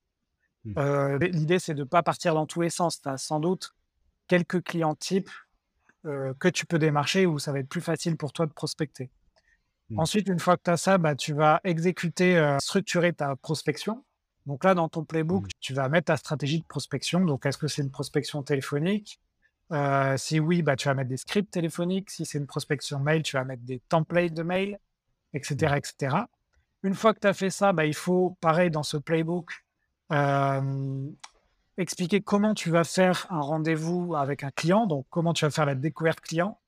Mmh. 0.66 0.74
Euh, 0.78 1.18
l'idée, 1.20 1.60
c'est 1.60 1.74
de 1.74 1.82
ne 1.82 1.88
pas 1.88 2.04
partir 2.04 2.34
dans 2.34 2.46
tous 2.46 2.62
les 2.62 2.70
sens. 2.70 3.02
Tu 3.02 3.10
as 3.10 3.18
sans 3.18 3.40
doute 3.40 3.76
quelques 4.28 4.64
clients 4.64 4.96
types 4.96 5.30
euh, 6.06 6.34
que 6.40 6.48
tu 6.48 6.66
peux 6.66 6.80
démarcher 6.80 7.26
où 7.26 7.38
ça 7.40 7.52
va 7.52 7.60
être 7.60 7.68
plus 7.68 7.82
facile 7.82 8.16
pour 8.16 8.32
toi 8.32 8.46
de 8.46 8.54
prospecter. 8.54 9.10
Mmh. 9.90 10.00
Ensuite, 10.00 10.28
une 10.30 10.40
fois 10.40 10.56
que 10.56 10.64
tu 10.64 10.72
as 10.72 10.78
ça, 10.78 10.98
bah, 10.98 11.16
tu 11.16 11.34
vas 11.34 11.60
exécuter, 11.66 12.38
euh, 12.38 12.58
structurer 12.60 13.12
ta 13.12 13.36
prospection. 13.36 14.06
Donc 14.46 14.64
là, 14.64 14.76
dans 14.76 14.88
ton 14.88 15.04
playbook, 15.04 15.46
mmh. 15.46 15.50
tu 15.60 15.74
vas 15.74 15.90
mettre 15.90 16.06
ta 16.06 16.18
stratégie 16.18 16.62
de 16.62 16.66
prospection. 16.66 17.20
Donc, 17.22 17.46
est-ce 17.46 17.58
que 17.58 17.68
c'est 17.68 17.82
une 17.82 17.92
prospection 17.92 18.42
téléphonique? 18.44 19.20
Si 20.18 20.40
oui, 20.40 20.62
bah, 20.62 20.76
tu 20.76 20.88
vas 20.88 20.94
mettre 20.94 21.10
des 21.10 21.18
scripts 21.18 21.52
téléphoniques. 21.52 22.12
Si 22.12 22.26
c'est 22.26 22.38
une 22.38 22.46
prospection 22.46 23.00
mail, 23.00 23.24
tu 23.24 23.36
vas 23.36 23.44
mettre 23.44 23.64
des 23.64 23.80
templates 23.90 24.34
de 24.34 24.44
mail, 24.44 24.78
etc. 25.34 25.76
etc. 25.78 26.16
Une 26.84 26.96
fois 26.96 27.14
que 27.14 27.20
tu 27.20 27.28
as 27.28 27.34
fait 27.34 27.50
ça, 27.50 27.74
bah, 27.74 27.86
il 27.86 27.94
faut, 27.94 28.38
pareil, 28.42 28.70
dans 28.70 28.84
ce 28.84 28.98
playbook, 28.98 29.64
expliquer 31.78 32.22
comment 32.22 32.54
tu 32.54 32.70
vas 32.70 32.84
faire 32.84 33.26
un 33.30 33.40
rendez-vous 33.40 34.16
avec 34.16 34.44
un 34.44 34.52
client, 34.52 34.86
donc 34.86 35.06
comment 35.10 35.34
tu 35.34 35.46
vas 35.46 35.52
faire 35.52 35.66
la 35.66 35.76
découverte 35.76 36.20
client. 36.20 36.60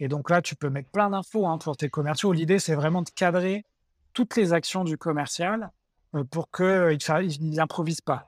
Et 0.00 0.08
donc 0.08 0.30
là, 0.30 0.42
tu 0.42 0.54
peux 0.54 0.70
mettre 0.70 0.90
plein 0.90 1.10
d'infos 1.10 1.46
hein, 1.46 1.58
pour 1.58 1.76
tes 1.76 1.88
commerciaux. 1.88 2.32
L'idée, 2.32 2.58
c'est 2.58 2.74
vraiment 2.74 3.02
de 3.02 3.10
cadrer 3.10 3.64
toutes 4.12 4.36
les 4.36 4.52
actions 4.52 4.84
du 4.84 4.96
commercial 4.96 5.70
euh, 6.14 6.24
pour 6.24 6.50
qu'il 6.50 6.98
n'improvise 7.40 8.00
pas. 8.00 8.27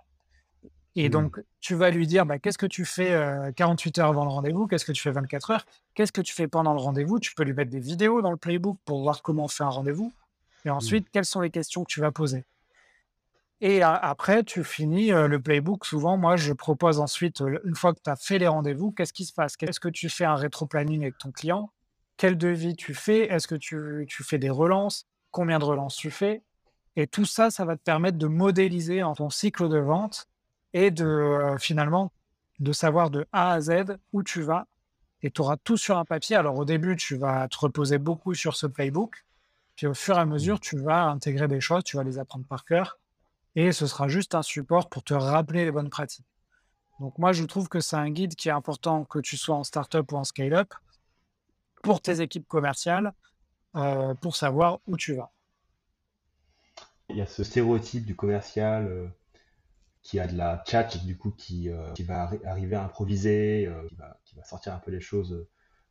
Et 0.96 1.08
mmh. 1.08 1.12
donc, 1.12 1.40
tu 1.60 1.74
vas 1.74 1.90
lui 1.90 2.06
dire, 2.06 2.26
bah, 2.26 2.38
qu'est-ce 2.38 2.58
que 2.58 2.66
tu 2.66 2.84
fais 2.84 3.14
48 3.56 3.98
euh, 3.98 4.02
heures 4.02 4.08
avant 4.08 4.24
le 4.24 4.30
rendez-vous 4.30 4.66
Qu'est-ce 4.66 4.84
que 4.84 4.92
tu 4.92 5.02
fais 5.02 5.12
24 5.12 5.50
heures 5.50 5.66
Qu'est-ce 5.94 6.12
que 6.12 6.20
tu 6.20 6.32
fais 6.32 6.48
pendant 6.48 6.72
le 6.72 6.80
rendez-vous? 6.80 7.20
Tu 7.20 7.34
peux 7.34 7.44
lui 7.44 7.52
mettre 7.52 7.70
des 7.70 7.80
vidéos 7.80 8.22
dans 8.22 8.30
le 8.30 8.36
playbook 8.36 8.78
pour 8.84 9.02
voir 9.02 9.22
comment 9.22 9.44
on 9.44 9.48
fait 9.48 9.64
un 9.64 9.68
rendez-vous. 9.68 10.12
Et 10.64 10.70
ensuite, 10.70 11.06
mmh. 11.06 11.10
quelles 11.12 11.24
sont 11.24 11.40
les 11.40 11.50
questions 11.50 11.84
que 11.84 11.90
tu 11.90 12.00
vas 12.00 12.10
poser? 12.10 12.44
Et 13.62 13.82
après, 13.82 14.42
tu 14.42 14.64
finis 14.64 15.10
le 15.10 15.38
playbook. 15.38 15.84
Souvent, 15.84 16.16
moi, 16.16 16.36
je 16.36 16.54
propose 16.54 16.98
ensuite, 16.98 17.42
une 17.64 17.74
fois 17.74 17.92
que 17.92 18.00
tu 18.02 18.08
as 18.08 18.16
fait 18.16 18.38
les 18.38 18.48
rendez-vous, 18.48 18.90
qu'est-ce 18.90 19.12
qui 19.12 19.26
se 19.26 19.34
passe? 19.34 19.58
Qu'est-ce 19.58 19.80
que 19.80 19.90
tu 19.90 20.08
fais 20.08 20.24
un 20.24 20.34
rétro-planning 20.34 21.02
avec 21.02 21.18
ton 21.18 21.30
client? 21.30 21.70
Quel 22.16 22.38
devis 22.38 22.74
tu 22.74 22.94
fais? 22.94 23.30
Est-ce 23.30 23.46
que 23.46 23.54
tu, 23.54 24.06
fais 24.24 24.38
des 24.38 24.48
relances? 24.48 25.06
Combien 25.30 25.58
de 25.58 25.64
relances 25.64 25.96
tu 25.96 26.10
fais? 26.10 26.42
Et 26.96 27.06
tout 27.06 27.26
ça, 27.26 27.50
ça 27.50 27.66
va 27.66 27.76
te 27.76 27.82
permettre 27.82 28.16
de 28.16 28.26
modéliser 28.26 29.02
en 29.02 29.14
ton 29.14 29.28
cycle 29.28 29.68
de 29.68 29.78
vente 29.78 30.26
et 30.72 30.90
de 30.90 31.56
finalement 31.58 32.12
de 32.58 32.72
savoir 32.72 33.10
de 33.10 33.26
A 33.32 33.52
à 33.52 33.60
Z 33.60 33.96
où 34.12 34.22
tu 34.22 34.42
vas. 34.42 34.66
Et 35.22 35.30
tu 35.30 35.40
auras 35.42 35.56
tout 35.56 35.76
sur 35.76 35.98
un 35.98 36.04
papier. 36.04 36.36
Alors 36.36 36.56
au 36.56 36.64
début, 36.64 36.96
tu 36.96 37.16
vas 37.16 37.46
te 37.48 37.58
reposer 37.58 37.98
beaucoup 37.98 38.34
sur 38.34 38.56
ce 38.56 38.66
playbook. 38.66 39.26
Puis 39.76 39.86
au 39.86 39.94
fur 39.94 40.16
et 40.16 40.20
à 40.20 40.24
mesure, 40.24 40.56
mmh. 40.56 40.60
tu 40.60 40.78
vas 40.78 41.06
intégrer 41.06 41.48
des 41.48 41.60
choses, 41.60 41.84
tu 41.84 41.96
vas 41.96 42.04
les 42.04 42.18
apprendre 42.18 42.46
par 42.46 42.64
cœur 42.64 42.98
et 43.56 43.72
ce 43.72 43.86
sera 43.86 44.08
juste 44.08 44.34
un 44.34 44.42
support 44.42 44.88
pour 44.88 45.02
te 45.02 45.14
rappeler 45.14 45.64
les 45.64 45.72
bonnes 45.72 45.90
pratiques. 45.90 46.26
Donc 47.00 47.18
moi, 47.18 47.32
je 47.32 47.44
trouve 47.44 47.68
que 47.68 47.80
c'est 47.80 47.96
un 47.96 48.10
guide 48.10 48.34
qui 48.34 48.48
est 48.48 48.52
important 48.52 49.04
que 49.04 49.18
tu 49.18 49.36
sois 49.36 49.56
en 49.56 49.64
startup 49.64 50.10
ou 50.12 50.16
en 50.16 50.24
scale-up 50.24 50.72
pour 51.82 52.00
tes 52.02 52.20
équipes 52.20 52.46
commerciales, 52.46 53.12
euh, 53.74 54.14
pour 54.14 54.36
savoir 54.36 54.80
où 54.86 54.96
tu 54.96 55.14
vas. 55.14 55.32
Il 57.08 57.16
y 57.16 57.22
a 57.22 57.26
ce 57.26 57.42
stéréotype 57.42 58.04
du 58.04 58.14
commercial 58.14 58.86
euh, 58.86 59.08
qui 60.10 60.18
a 60.18 60.26
de 60.26 60.36
la 60.36 60.60
chat, 60.66 60.96
du 61.04 61.16
coup, 61.16 61.30
qui, 61.30 61.70
euh, 61.70 61.88
qui 61.92 62.02
va 62.02 62.28
arriver 62.44 62.74
à 62.74 62.82
improviser, 62.82 63.72
qui 63.88 63.94
va, 63.94 64.18
qui, 64.24 64.34
va, 64.34 64.42
sortir 64.42 64.74
un 64.74 64.78
peu 64.78 64.90
les 64.90 65.00
choses 65.00 65.46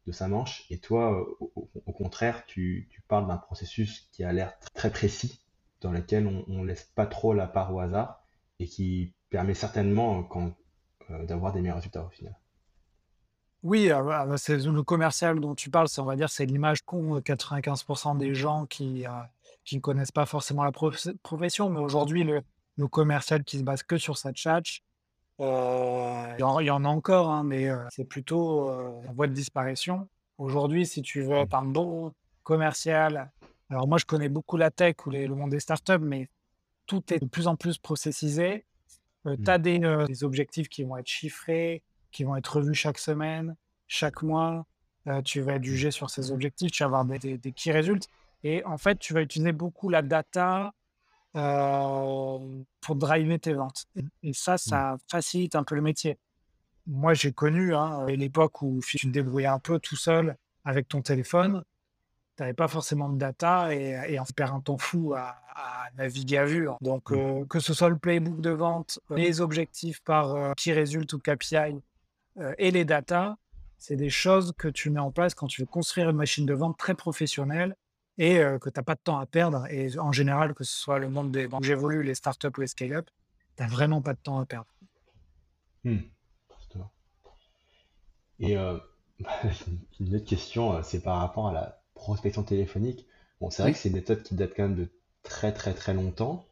de 0.06 0.12
sa 0.12 0.28
manche. 0.28 0.66
Et 0.70 0.78
toi, 0.78 1.26
au, 1.40 1.94
contraire, 1.94 2.46
tu, 2.46 2.90
parles 3.08 3.28
d'un 3.28 3.38
processus 3.38 4.10
qui 4.12 4.26
a 4.26 4.34
l'air 4.34 4.60
très 4.74 4.92
précis 4.92 5.40
dans 5.80 5.92
lequel 5.92 6.28
on, 6.28 6.44
ne 6.62 6.66
laisse 6.66 6.84
pas 6.84 7.06
trop 7.06 7.34
la 7.34 7.48
part 7.48 7.74
au 7.74 7.80
hasard 7.80 8.22
et 8.60 8.68
qui 8.68 9.14
permet 9.30 9.54
certainement 9.54 10.28
euh, 11.10 11.26
d'avoir 11.26 11.54
des 11.54 11.62
meilleurs 11.62 11.78
résultats 11.78 12.04
au 12.04 12.10
final. 12.10 12.36
Oui, 13.64 13.90
ah 13.90 14.02
bah, 14.04 14.38
c'est 14.38 14.58
le 14.58 14.84
commercial 14.84 15.40
dont 15.40 15.56
tu 15.56 15.70
parles, 15.70 15.88
on 15.98 16.04
va 16.04 16.18
dire, 16.18 16.30
c'est 16.30 16.46
l'image 16.46 16.84
qu'ont 16.84 17.20
95% 17.20 18.18
des 18.18 18.36
gens 18.36 18.66
qui, 18.66 19.08
euh, 19.08 19.12
qui 19.64 19.78
ne 19.78 19.82
connaissent 19.82 20.12
pas 20.12 20.26
forcément 20.26 20.66
la 20.66 20.74
profession. 21.24 21.70
Mais 21.70 21.80
aujourd'hui, 21.80 22.26
le, 22.26 22.42
le, 22.80 22.88
commercial 22.88 23.44
qui 23.44 23.60
se 23.60 23.64
base 23.64 23.84
que 23.84 23.98
sur 23.98 24.18
sa 24.18 24.32
chat, 24.34 24.62
euh, 25.40 26.36
il, 26.38 26.66
y 26.66 26.70
en, 26.72 26.86
a 26.86 26.88
encore, 26.88 27.30
hein, 27.30 27.44
mais 27.44 27.70
c'est 27.90 28.06
plutôt 28.06 28.70
en 28.70 29.14
voie 29.14 29.28
de 29.28 29.34
disparition. 29.34 30.08
Aujourd'hui, 30.38 30.86
si 30.86 31.02
tu 31.02 31.22
veux 31.22 31.36
être 31.36 31.54
un 31.54 31.66
bon 31.66 32.14
commercial 32.44 33.32
alors 33.70 33.88
moi, 33.88 33.98
je 33.98 34.06
connais 34.06 34.30
beaucoup 34.30 34.58
la 34.58 34.72
tech 34.72 34.96
ou 35.06 35.12
le 35.12 35.28
monde 35.28 35.52
des 35.52 35.60
startups, 35.60 36.00
mais 36.00 36.28
tout 36.88 37.14
est 37.14 37.20
de 37.20 37.26
plus 37.26 37.48
en 37.48 37.56
plus 37.56 37.78
processisé. 37.78 38.66
Euh, 39.26 39.36
tu 39.44 39.50
as 39.50 39.60
mmh. 39.60 39.84
euh, 39.84 40.06
des, 40.06 40.24
objectifs 40.24 40.70
qui 40.70 40.84
vont 40.84 40.98
être 40.98 41.08
chiffrés, 41.08 41.84
qui 42.12 42.24
vont 42.24 42.36
être 42.36 42.58
revus 42.58 42.74
chaque 42.74 42.98
semaine, 42.98 43.56
chaque 43.88 44.24
mois. 44.24 44.66
Euh, 45.08 45.22
tu 45.22 45.42
vas 45.42 45.56
être 45.56 45.64
jugé 45.64 45.92
sur 45.92 46.10
ces 46.10 46.32
objectifs, 46.32 46.72
tu 46.72 46.84
vas 46.84 46.88
avoir 46.88 47.06
des, 47.06 47.38
des, 47.38 47.52
key 47.52 47.72
results. 47.72 48.08
Et 48.44 48.64
en 48.66 48.78
fait, 48.78 48.98
tu 48.98 49.14
vas 49.14 49.22
utiliser 49.22 49.52
beaucoup 49.52 49.90
la 49.90 50.02
data 50.02 50.74
pour 51.34 52.96
driver 52.96 53.40
tes 53.40 53.54
ventes. 53.54 53.86
Et, 54.24 54.34
ça, 54.34 54.58
ça 54.58 54.98
facilite 55.10 55.56
un 55.56 55.64
peu 55.64 55.76
le 55.76 55.82
métier. 55.82 56.18
Moi, 56.88 57.14
j'ai 57.14 57.32
connu 57.32 57.76
hein, 57.76 58.06
l'époque 58.08 58.62
où 58.62 58.80
tu 58.86 58.98
te 58.98 59.08
débrouillais 59.08 59.48
un 59.48 59.60
peu 59.60 59.80
tout 59.80 59.96
seul 59.96 60.36
avec 60.66 60.88
ton 60.88 61.02
téléphone 61.02 61.64
tu 62.40 62.44
n'avais 62.44 62.54
pas 62.54 62.70
forcément 62.70 63.10
de 63.10 63.18
data 63.18 63.76
et, 63.76 64.14
et 64.14 64.18
on 64.18 64.24
perd 64.34 64.56
un 64.56 64.62
temps 64.62 64.78
fou 64.78 65.14
à, 65.14 65.36
naviguer 65.98 66.38
à 66.38 66.46
vue. 66.46 66.70
Hein. 66.70 66.78
Donc, 66.80 67.12
mmh. 67.12 67.16
euh, 67.16 67.46
que 67.46 67.60
ce 67.60 67.74
soit 67.74 67.90
le 67.90 67.98
playbook 67.98 68.40
de 68.40 68.52
vente, 68.52 69.02
euh, 69.12 69.18
les 69.18 69.42
objectifs 69.42 70.00
par 70.02 70.34
euh, 70.36 70.54
qui 70.56 70.72
résulte 70.72 71.12
ou 71.12 71.20
KPI 71.20 71.82
et 72.58 72.72
les 72.72 72.86
data, 72.86 73.36
c'est 73.78 73.98
des 73.98 74.10
choses 74.10 74.54
que 74.58 74.70
tu 74.70 74.90
mets 74.90 75.02
en 75.02 75.12
place 75.12 75.34
quand 75.34 75.48
tu 75.48 75.60
veux 75.62 75.68
construire 75.68 76.10
une 76.10 76.16
machine 76.16 76.46
de 76.46 76.54
vente 76.54 76.78
très 76.78 76.96
professionnelle 76.96 77.76
et 78.20 78.36
que 78.62 78.70
tu 78.70 78.78
n'as 78.78 78.84
pas 78.84 78.96
de 78.96 79.00
temps 79.02 79.18
à 79.18 79.26
perdre. 79.26 79.66
Et 79.72 79.98
en 79.98 80.12
général, 80.12 80.54
que 80.54 80.64
ce 80.64 80.76
soit 80.76 81.00
le 81.00 81.10
monde 81.10 81.32
des 81.32 81.48
banques 81.48 81.64
j'évolue, 81.64 82.04
les 82.04 82.16
startups 82.16 82.50
ou 82.58 82.62
les 82.62 82.68
scale-up, 82.68 83.08
tu 83.56 83.64
n'as 83.64 83.70
vraiment 83.70 84.02
pas 84.02 84.14
de 84.14 84.20
temps 84.20 84.40
à 84.40 84.46
perdre. 84.46 84.68
Mmh. 85.86 86.00
Et 88.40 88.56
une 90.00 90.16
autre 90.16 90.26
question, 90.26 90.82
c'est 90.84 91.02
par 91.02 91.20
rapport 91.20 91.48
à 91.48 91.54
la 91.54 91.82
prospection 91.94 92.44
téléphonique. 92.44 93.06
Bon, 93.42 93.50
c'est 93.50 93.62
vrai 93.64 93.74
que 93.74 93.78
c'est 93.78 93.90
une 93.90 93.96
méthode 93.96 94.24
qui 94.24 94.36
date 94.36 94.54
quand 94.56 94.64
même 94.64 94.76
de 94.76 94.90
très 95.24 95.54
très 95.54 95.74
très 95.74 95.94
longtemps. 95.94 96.46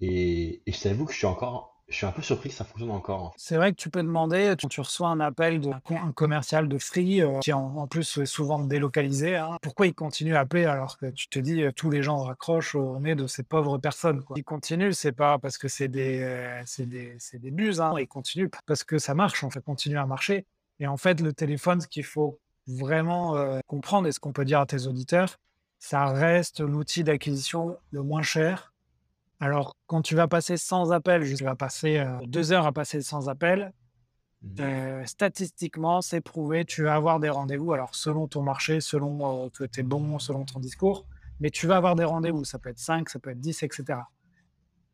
Et, 0.00 0.62
et 0.66 0.72
je 0.72 0.80
t'avoue 0.80 1.06
que 1.06 1.12
je 1.12 1.18
suis 1.18 1.26
encore, 1.26 1.77
je 1.88 1.96
suis 1.96 2.06
un 2.06 2.12
peu 2.12 2.22
surpris 2.22 2.50
que 2.50 2.54
ça 2.54 2.64
fonctionne 2.64 2.90
encore. 2.90 3.34
C'est 3.36 3.56
vrai 3.56 3.72
que 3.72 3.76
tu 3.76 3.90
peux 3.90 4.02
demander, 4.02 4.54
tu, 4.58 4.68
tu 4.68 4.80
reçois 4.80 5.08
un 5.08 5.20
appel 5.20 5.60
d'un 5.60 5.80
commercial 6.14 6.68
de 6.68 6.78
Free, 6.78 7.22
euh, 7.22 7.38
qui 7.40 7.52
en, 7.52 7.86
plus 7.86 8.18
est 8.18 8.26
souvent 8.26 8.58
délocalisé. 8.58 9.36
Hein. 9.36 9.56
Pourquoi 9.62 9.86
il 9.86 9.94
continue 9.94 10.36
à 10.36 10.40
appeler 10.40 10.66
alors 10.66 10.98
que 10.98 11.06
tu 11.06 11.28
te 11.28 11.38
dis, 11.38 11.62
euh, 11.62 11.72
tous 11.72 11.90
les 11.90 12.02
gens 12.02 12.18
raccrochent 12.18 12.74
au 12.74 12.98
nez 13.00 13.14
de 13.14 13.26
ces 13.26 13.42
pauvres 13.42 13.78
personnes. 13.78 14.22
Quoi? 14.22 14.36
Ils 14.38 14.44
continuent, 14.44 14.92
c'est 14.92 15.12
pas 15.12 15.38
parce 15.38 15.56
que 15.56 15.68
c'est 15.68 15.88
des, 15.88 16.20
euh, 16.22 16.62
des, 16.78 17.16
des 17.34 17.50
buses, 17.50 17.80
hein. 17.80 17.94
ils 17.98 18.48
parce 18.66 18.84
que 18.84 18.98
ça 18.98 19.14
marche, 19.14 19.42
en 19.44 19.50
fait, 19.50 19.60
continue 19.60 19.98
à 19.98 20.06
marcher. 20.06 20.46
Et 20.80 20.86
en 20.86 20.96
fait, 20.96 21.20
le 21.20 21.32
téléphone, 21.32 21.80
ce 21.80 21.88
qu'il 21.88 22.04
faut 22.04 22.38
vraiment 22.66 23.36
euh, 23.36 23.60
comprendre 23.66 24.06
et 24.08 24.12
ce 24.12 24.20
qu'on 24.20 24.32
peut 24.32 24.44
dire 24.44 24.60
à 24.60 24.66
tes 24.66 24.86
auditeurs, 24.86 25.38
ça 25.78 26.06
reste 26.06 26.60
l'outil 26.60 27.04
d'acquisition 27.04 27.76
le 27.90 28.02
moins 28.02 28.22
cher. 28.22 28.72
Alors, 29.40 29.76
quand 29.86 30.02
tu 30.02 30.14
vas 30.14 30.26
passer 30.26 30.56
sans 30.56 30.92
appel, 30.92 31.36
tu 31.36 31.44
vas 31.44 31.54
passer 31.54 31.98
euh, 31.98 32.18
deux 32.26 32.52
heures 32.52 32.66
à 32.66 32.72
passer 32.72 33.02
sans 33.02 33.28
appel. 33.28 33.72
Mmh. 34.42 34.60
Euh, 34.60 35.06
statistiquement, 35.06 36.00
c'est 36.00 36.20
prouvé, 36.20 36.64
tu 36.64 36.84
vas 36.84 36.94
avoir 36.94 37.20
des 37.20 37.28
rendez-vous. 37.28 37.72
Alors, 37.72 37.94
selon 37.94 38.26
ton 38.26 38.42
marché, 38.42 38.80
selon 38.80 39.50
que 39.50 39.64
tu 39.64 39.80
es 39.80 39.82
bon, 39.82 40.18
selon 40.18 40.44
ton 40.44 40.58
discours, 40.60 41.06
mais 41.40 41.50
tu 41.50 41.66
vas 41.66 41.76
avoir 41.76 41.94
des 41.94 42.04
rendez-vous. 42.04 42.44
Ça 42.44 42.58
peut 42.58 42.70
être 42.70 42.78
5, 42.78 43.08
ça 43.08 43.18
peut 43.18 43.30
être 43.30 43.40
10, 43.40 43.62
etc. 43.62 44.00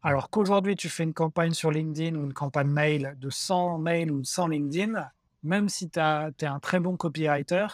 Alors 0.03 0.29
qu'aujourd'hui, 0.29 0.77
tu 0.77 0.91
fais 0.91 1.03
une 1.03 1.15
campagne 1.15 1.55
sur 1.55 1.71
LinkedIn 1.71 2.15
ou 2.17 2.25
une 2.25 2.35
campagne 2.35 2.69
mail 2.69 3.15
de 3.19 3.31
100 3.31 3.79
mails 3.79 4.13
ou 4.13 4.23
100 4.23 4.49
LinkedIn, 4.49 5.11
même 5.43 5.71
si 5.71 5.89
tu 5.89 5.99
es 5.99 6.47
un 6.47 6.61
très 6.61 6.79
bon 6.79 6.99
copywriter, 6.99 7.67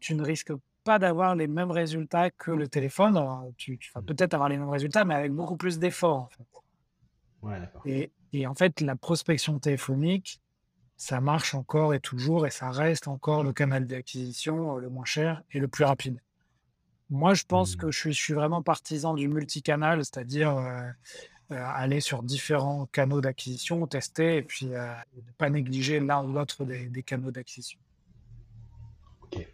tu 0.00 0.14
ne 0.14 0.22
risques 0.22 0.52
pas 0.88 0.98
d'avoir 0.98 1.34
les 1.34 1.46
mêmes 1.46 1.70
résultats 1.70 2.30
que 2.30 2.50
le 2.50 2.66
téléphone. 2.66 3.14
tu, 3.58 3.78
vas 3.94 4.00
mmh. 4.00 4.04
peut-être 4.06 4.34
avoir 4.34 4.48
les 4.48 4.56
mêmes 4.56 4.70
résultats, 4.70 5.04
mais 5.04 5.14
avec 5.14 5.32
beaucoup 5.32 5.56
plus 5.56 5.78
d'efforts. 5.78 6.30
et, 7.84 8.10
et, 8.32 8.46
en 8.46 8.54
fait, 8.54 8.80
la 8.80 8.96
prospection 8.96 9.58
téléphonique, 9.58 10.40
ça 10.96 11.20
marche 11.20 11.54
encore 11.54 11.92
et 11.92 12.00
toujours, 12.00 12.46
et 12.46 12.50
ça 12.50 12.70
reste 12.70 13.06
encore 13.06 13.44
le 13.44 13.52
canal 13.52 13.86
d'acquisition 13.86 14.76
euh, 14.76 14.80
le 14.80 14.88
moins 14.88 15.04
cher 15.04 15.42
et 15.52 15.58
le 15.60 15.68
plus 15.68 15.84
rapide. 15.84 16.20
Moi, 17.10 17.34
je 17.34 17.44
pense 17.44 17.74
mmh. 17.74 17.80
que 17.80 17.90
je 17.90 17.98
suis, 17.98 18.12
je 18.12 18.22
suis, 18.22 18.34
vraiment 18.34 18.62
partisan 18.62 19.12
du 19.14 19.28
multicanal, 19.28 20.04
c'est-à-dire 20.04 20.56
euh, 20.56 20.90
euh, 21.50 21.56
aller 21.56 22.00
sur 22.00 22.22
différents 22.22 22.84
canaux 22.92 23.22
d'acquisition, 23.22 23.86
tester 23.86 24.36
et 24.36 24.42
puis 24.42 24.74
euh, 24.74 24.92
ne 25.16 25.32
pas 25.38 25.48
négliger 25.48 25.98
l'un 25.98 26.22
ou 26.22 26.30
l'autre 26.30 26.66
des, 26.66 27.02
canaux 27.02 27.30
d'acquisition. 27.30 27.78
Ok. 29.22 29.46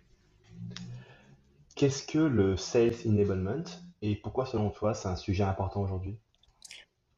Qu'est-ce 1.85 2.07
que 2.07 2.17
le 2.19 2.57
Sales 2.57 2.95
Enablement 3.07 3.62
et 4.00 4.17
pourquoi, 4.17 4.47
selon 4.47 4.71
toi, 4.71 4.95
c'est 4.95 5.07
un 5.09 5.17
sujet 5.17 5.45
important 5.45 5.83
aujourd'hui? 5.83 6.17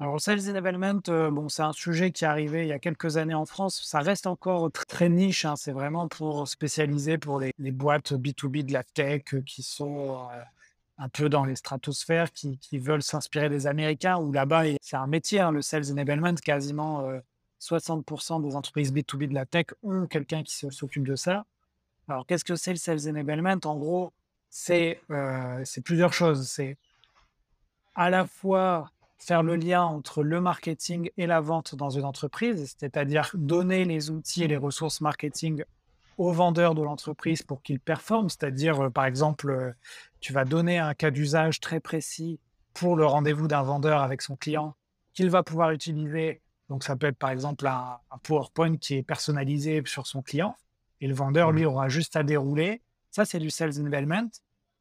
Alors, 0.01 0.21
Sales 0.21 0.51
Enablement, 0.51 0.99
euh, 1.09 1.31
bon, 1.31 1.49
c'est 1.49 1.63
un 1.63 1.73
sujet 1.73 2.11
qui 2.11 2.25
est 2.25 2.27
arrivé 2.27 2.63
il 2.63 2.69
y 2.71 2.73
a 2.73 2.81
quelques 2.81 3.17
années 3.17 3.33
en 3.33 3.47
France. 3.47 3.81
Ça 3.85 4.01
reste 4.01 4.27
encore 4.27 4.67
tr- 4.71 4.85
très 4.87 5.09
niche. 5.09 5.45
hein. 5.45 5.55
C'est 5.55 5.71
vraiment 5.71 6.09
pour 6.09 6.49
spécialiser 6.49 7.17
pour 7.17 7.39
les, 7.39 7.53
les 7.61 7.71
boîtes 7.71 8.15
B2B 8.15 8.65
de 8.65 8.73
la 8.73 8.83
tech 8.83 9.23
euh, 9.35 9.41
qui 9.43 9.63
sont 9.63 10.27
euh, 10.33 10.43
un 10.99 11.09
peu 11.11 11.29
dans 11.29 11.45
les 11.45 11.55
stratosphères, 11.55 12.33
qui, 12.33 12.59
qui 12.59 12.81
veulent 12.81 13.05
s'inspirer 13.05 13.49
des 13.49 13.69
Américains, 13.69 14.19
où 14.19 14.33
là-bas, 14.33 14.65
c'est 14.81 14.97
un 14.97 15.07
métier, 15.07 15.39
hein, 15.39 15.53
le 15.53 15.63
Sales 15.63 15.93
Enablement. 15.93 16.35
Quasiment 16.35 17.03
euh, 17.03 17.21
60% 17.61 18.41
des 18.41 18.57
entreprises 18.57 18.93
B2B 18.93 19.29
de 19.29 19.35
la 19.35 19.47
tech 19.47 19.67
ont 19.85 20.09
quelqu'un 20.09 20.43
qui 20.43 20.57
s'occupe 20.57 21.07
de 21.07 21.15
ça. 21.15 21.45
Alors, 22.09 22.27
qu'est-ce 22.27 22.45
que 22.45 22.57
c'est 22.57 22.73
le 22.73 22.79
Sales 22.79 23.09
Enablement? 23.09 23.61
En 23.65 23.77
gros, 23.77 24.13
c'est 24.50 25.00
euh, 25.11 25.61
c'est 25.65 25.83
plusieurs 25.83 26.12
choses. 26.12 26.49
C'est 26.49 26.79
à 27.95 28.11
la 28.11 28.26
fois 28.26 28.91
faire 29.19 29.43
le 29.43 29.57
lien 29.57 29.83
entre 29.83 30.23
le 30.23 30.41
marketing 30.41 31.11
et 31.17 31.26
la 31.26 31.41
vente 31.41 31.75
dans 31.75 31.91
une 31.91 32.05
entreprise, 32.05 32.75
c'est-à-dire 32.79 33.31
donner 33.35 33.85
les 33.85 34.11
outils 34.11 34.45
et 34.45 34.49
les 34.49 34.57
ressources 34.57 35.00
marketing 35.00 35.65
aux 36.19 36.33
vendeurs 36.33 36.75
de 36.75 36.83
l'entreprise 36.83 37.43
pour 37.43 37.62
qu'ils 37.62 37.81
performent, 37.81 38.29
c'est-à-dire 38.29 38.85
euh, 38.85 38.91
par 38.91 39.05
exemple, 39.05 39.50
euh, 39.50 39.73
tu 40.21 40.33
vas 40.33 40.45
donner 40.45 40.79
un 40.79 40.95
cas 40.95 41.11
d'usage 41.11 41.61
très 41.61 41.81
précis 41.81 42.41
pour 42.75 42.97
le 42.97 43.07
rendez-vous 43.07 43.49
d'un 43.49 43.62
vendeur 43.62 44.03
avec 44.03 44.23
son 44.23 44.37
client 44.37 44.75
qu'il 45.15 45.31
va 45.31 45.43
pouvoir 45.43 45.71
utiliser. 45.73 46.43
Donc 46.69 46.85
ça 46.85 46.97
peut 46.97 47.07
être 47.07 47.19
par 47.19 47.31
exemple 47.31 47.67
un, 47.67 47.99
un 48.11 48.19
PowerPoint 48.19 48.76
qui 48.76 48.95
est 48.95 49.03
personnalisé 49.03 49.83
sur 49.87 50.07
son 50.07 50.23
client 50.23 50.57
et 51.00 51.07
le 51.07 51.15
vendeur, 51.15 51.53
lui, 51.53 51.65
aura 51.65 51.88
juste 51.88 52.17
à 52.17 52.23
dérouler. 52.23 52.83
Ça, 53.11 53.25
c'est 53.25 53.39
du 53.39 53.51
sales 53.51 53.79
enablement 53.81 54.29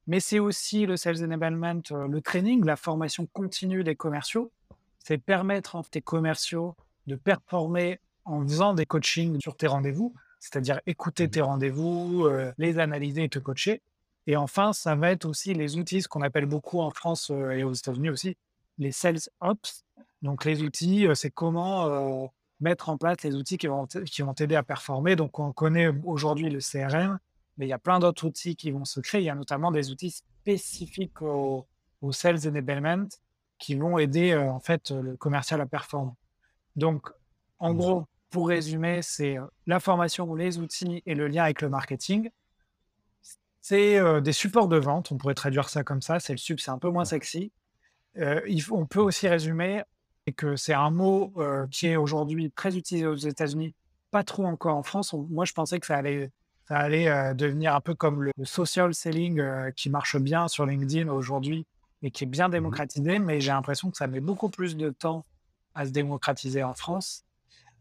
mais 0.08 0.20
c'est 0.20 0.38
aussi 0.38 0.86
le 0.86 0.98
sales 0.98 1.24
enablement, 1.24 1.82
euh, 1.92 2.08
le 2.08 2.22
training, 2.22 2.64
la 2.64 2.76
formation 2.76 3.28
continue 3.34 3.84
des 3.84 3.96
commerciaux. 3.96 4.52
C'est 5.00 5.18
permettre 5.18 5.76
à 5.76 5.82
tes 5.90 6.02
commerciaux 6.02 6.76
de 7.08 7.16
performer 7.16 8.00
en 8.26 8.42
faisant 8.42 8.74
des 8.74 8.86
coachings 8.86 9.40
sur 9.40 9.56
tes 9.56 9.68
rendez-vous, 9.68 10.14
c'est-à-dire 10.40 10.82
écouter 10.86 11.30
tes 11.30 11.42
rendez-vous, 11.42 12.26
euh, 12.26 12.52
les 12.58 12.80
analyser 12.80 13.24
et 13.24 13.30
te 13.30 13.40
coacher. 13.40 13.82
Et 14.28 14.36
enfin, 14.36 14.74
ça 14.74 14.96
va 14.96 15.12
être 15.12 15.26
aussi 15.26 15.54
les 15.54 15.78
outils, 15.78 16.02
ce 16.02 16.08
qu'on 16.08 16.22
appelle 16.22 16.48
beaucoup 16.48 16.80
en 16.80 16.90
France 16.90 17.30
euh, 17.32 17.52
et 17.52 17.64
aux 17.64 17.74
États-Unis 17.74 18.10
aussi, 18.10 18.38
les 18.78 18.92
sales 18.92 19.20
ops. 19.42 19.86
Donc 20.22 20.46
les 20.46 20.64
outils, 20.64 21.08
euh, 21.08 21.14
c'est 21.14 21.30
comment 21.30 22.32
mettre 22.60 22.90
en 22.90 22.98
place 22.98 23.22
les 23.24 23.36
outils 23.36 23.58
qui 23.58 23.68
vont 23.68 23.86
qui 23.86 24.22
vont 24.22 24.34
t'aider 24.34 24.56
à 24.56 24.64
performer. 24.64 25.16
Donc 25.16 25.40
on 25.40 25.52
connaît 25.52 25.90
aujourd'hui 26.04 26.50
le 26.50 26.60
CRM, 26.60 27.20
mais 27.58 27.66
il 27.66 27.70
y 27.70 27.74
a 27.74 27.80
plein 27.80 28.00
d'autres 28.00 28.26
outils 28.26 28.56
qui 28.56 28.72
vont 28.72 28.86
se 28.86 29.00
créer. 29.00 29.22
Il 29.22 29.26
y 29.26 29.30
a 29.30 29.36
notamment 29.36 29.72
des 29.72 29.92
outils 29.92 30.12
spécifiques 30.12 31.22
au, 31.22 31.66
au 32.02 32.12
sales 32.12 32.48
enablement 32.48 33.08
qui 33.58 33.76
vont 33.76 33.98
aider 33.98 34.32
euh, 34.32 34.52
en 34.52 34.60
fait 34.60 34.92
le 34.92 35.16
commercial 35.18 35.62
à 35.62 35.66
performer. 35.66 36.12
Donc, 36.76 37.10
en 37.60 37.72
Mhm. 37.72 37.78
gros, 37.78 38.06
pour 38.30 38.50
résumer, 38.50 39.02
c'est 39.02 39.38
euh, 39.38 39.46
la 39.66 39.80
formation, 39.80 40.36
les 40.36 40.58
outils 40.58 41.02
et 41.06 41.16
le 41.16 41.28
lien 41.28 41.44
avec 41.44 41.62
le 41.62 41.70
marketing. 41.70 42.30
C'est 43.62 43.98
euh, 43.98 44.22
des 44.22 44.34
supports 44.34 44.68
de 44.68 44.78
vente, 44.78 45.12
on 45.12 45.18
pourrait 45.18 45.34
traduire 45.34 45.70
ça 45.70 45.84
comme 45.84 46.02
ça. 46.02 46.20
C'est 46.20 46.34
le 46.34 46.38
sub, 46.38 46.60
c'est 46.60 46.72
un 46.72 46.78
peu 46.78 46.90
moins 46.90 47.06
sexy. 47.06 47.52
Euh, 48.18 48.42
il 48.48 48.62
faut- 48.62 48.78
on 48.78 48.86
peut 48.86 49.00
aussi 49.00 49.28
résumer 49.28 49.84
que 50.36 50.56
c'est 50.56 50.74
un 50.74 50.90
mot 50.90 51.34
qui 51.72 51.88
est 51.88 51.96
aujourd'hui 51.98 52.52
très 52.52 52.76
utilisé 52.78 53.06
aux 53.06 53.16
États-Unis, 53.16 53.76
pas 54.12 54.24
trop 54.24 54.46
encore 54.46 54.76
en 54.76 54.84
France. 54.84 55.14
On- 55.14 55.24
moi, 55.30 55.46
je 55.46 55.54
pensais 55.54 55.80
que 55.80 55.86
ça 55.86 55.96
allait, 55.98 56.32
ça 56.68 56.78
allait 56.78 57.08
euh, 57.08 57.34
devenir 57.34 57.76
un 57.76 57.82
peu 57.82 57.94
comme 57.94 58.24
le, 58.24 58.32
le 58.36 58.46
social 58.46 58.94
selling 58.94 59.40
euh, 59.40 59.72
qui 59.72 59.90
marche 59.90 60.18
bien 60.18 60.48
sur 60.48 60.66
LinkedIn 60.66 61.10
aujourd'hui 61.10 61.66
et 62.02 62.12
qui 62.12 62.24
est 62.24 62.28
bien 62.28 62.50
démocratisé, 62.50 63.20
mais 63.20 63.40
j'ai 63.40 63.52
l'impression 63.52 63.92
que 63.92 63.98
ça 63.98 64.08
met 64.08 64.20
beaucoup 64.20 64.50
plus 64.50 64.76
de 64.76 64.90
temps 64.90 65.26
à 65.74 65.86
se 65.86 65.92
démocratiser 65.92 66.64
en 66.64 66.74
France. 66.74 67.26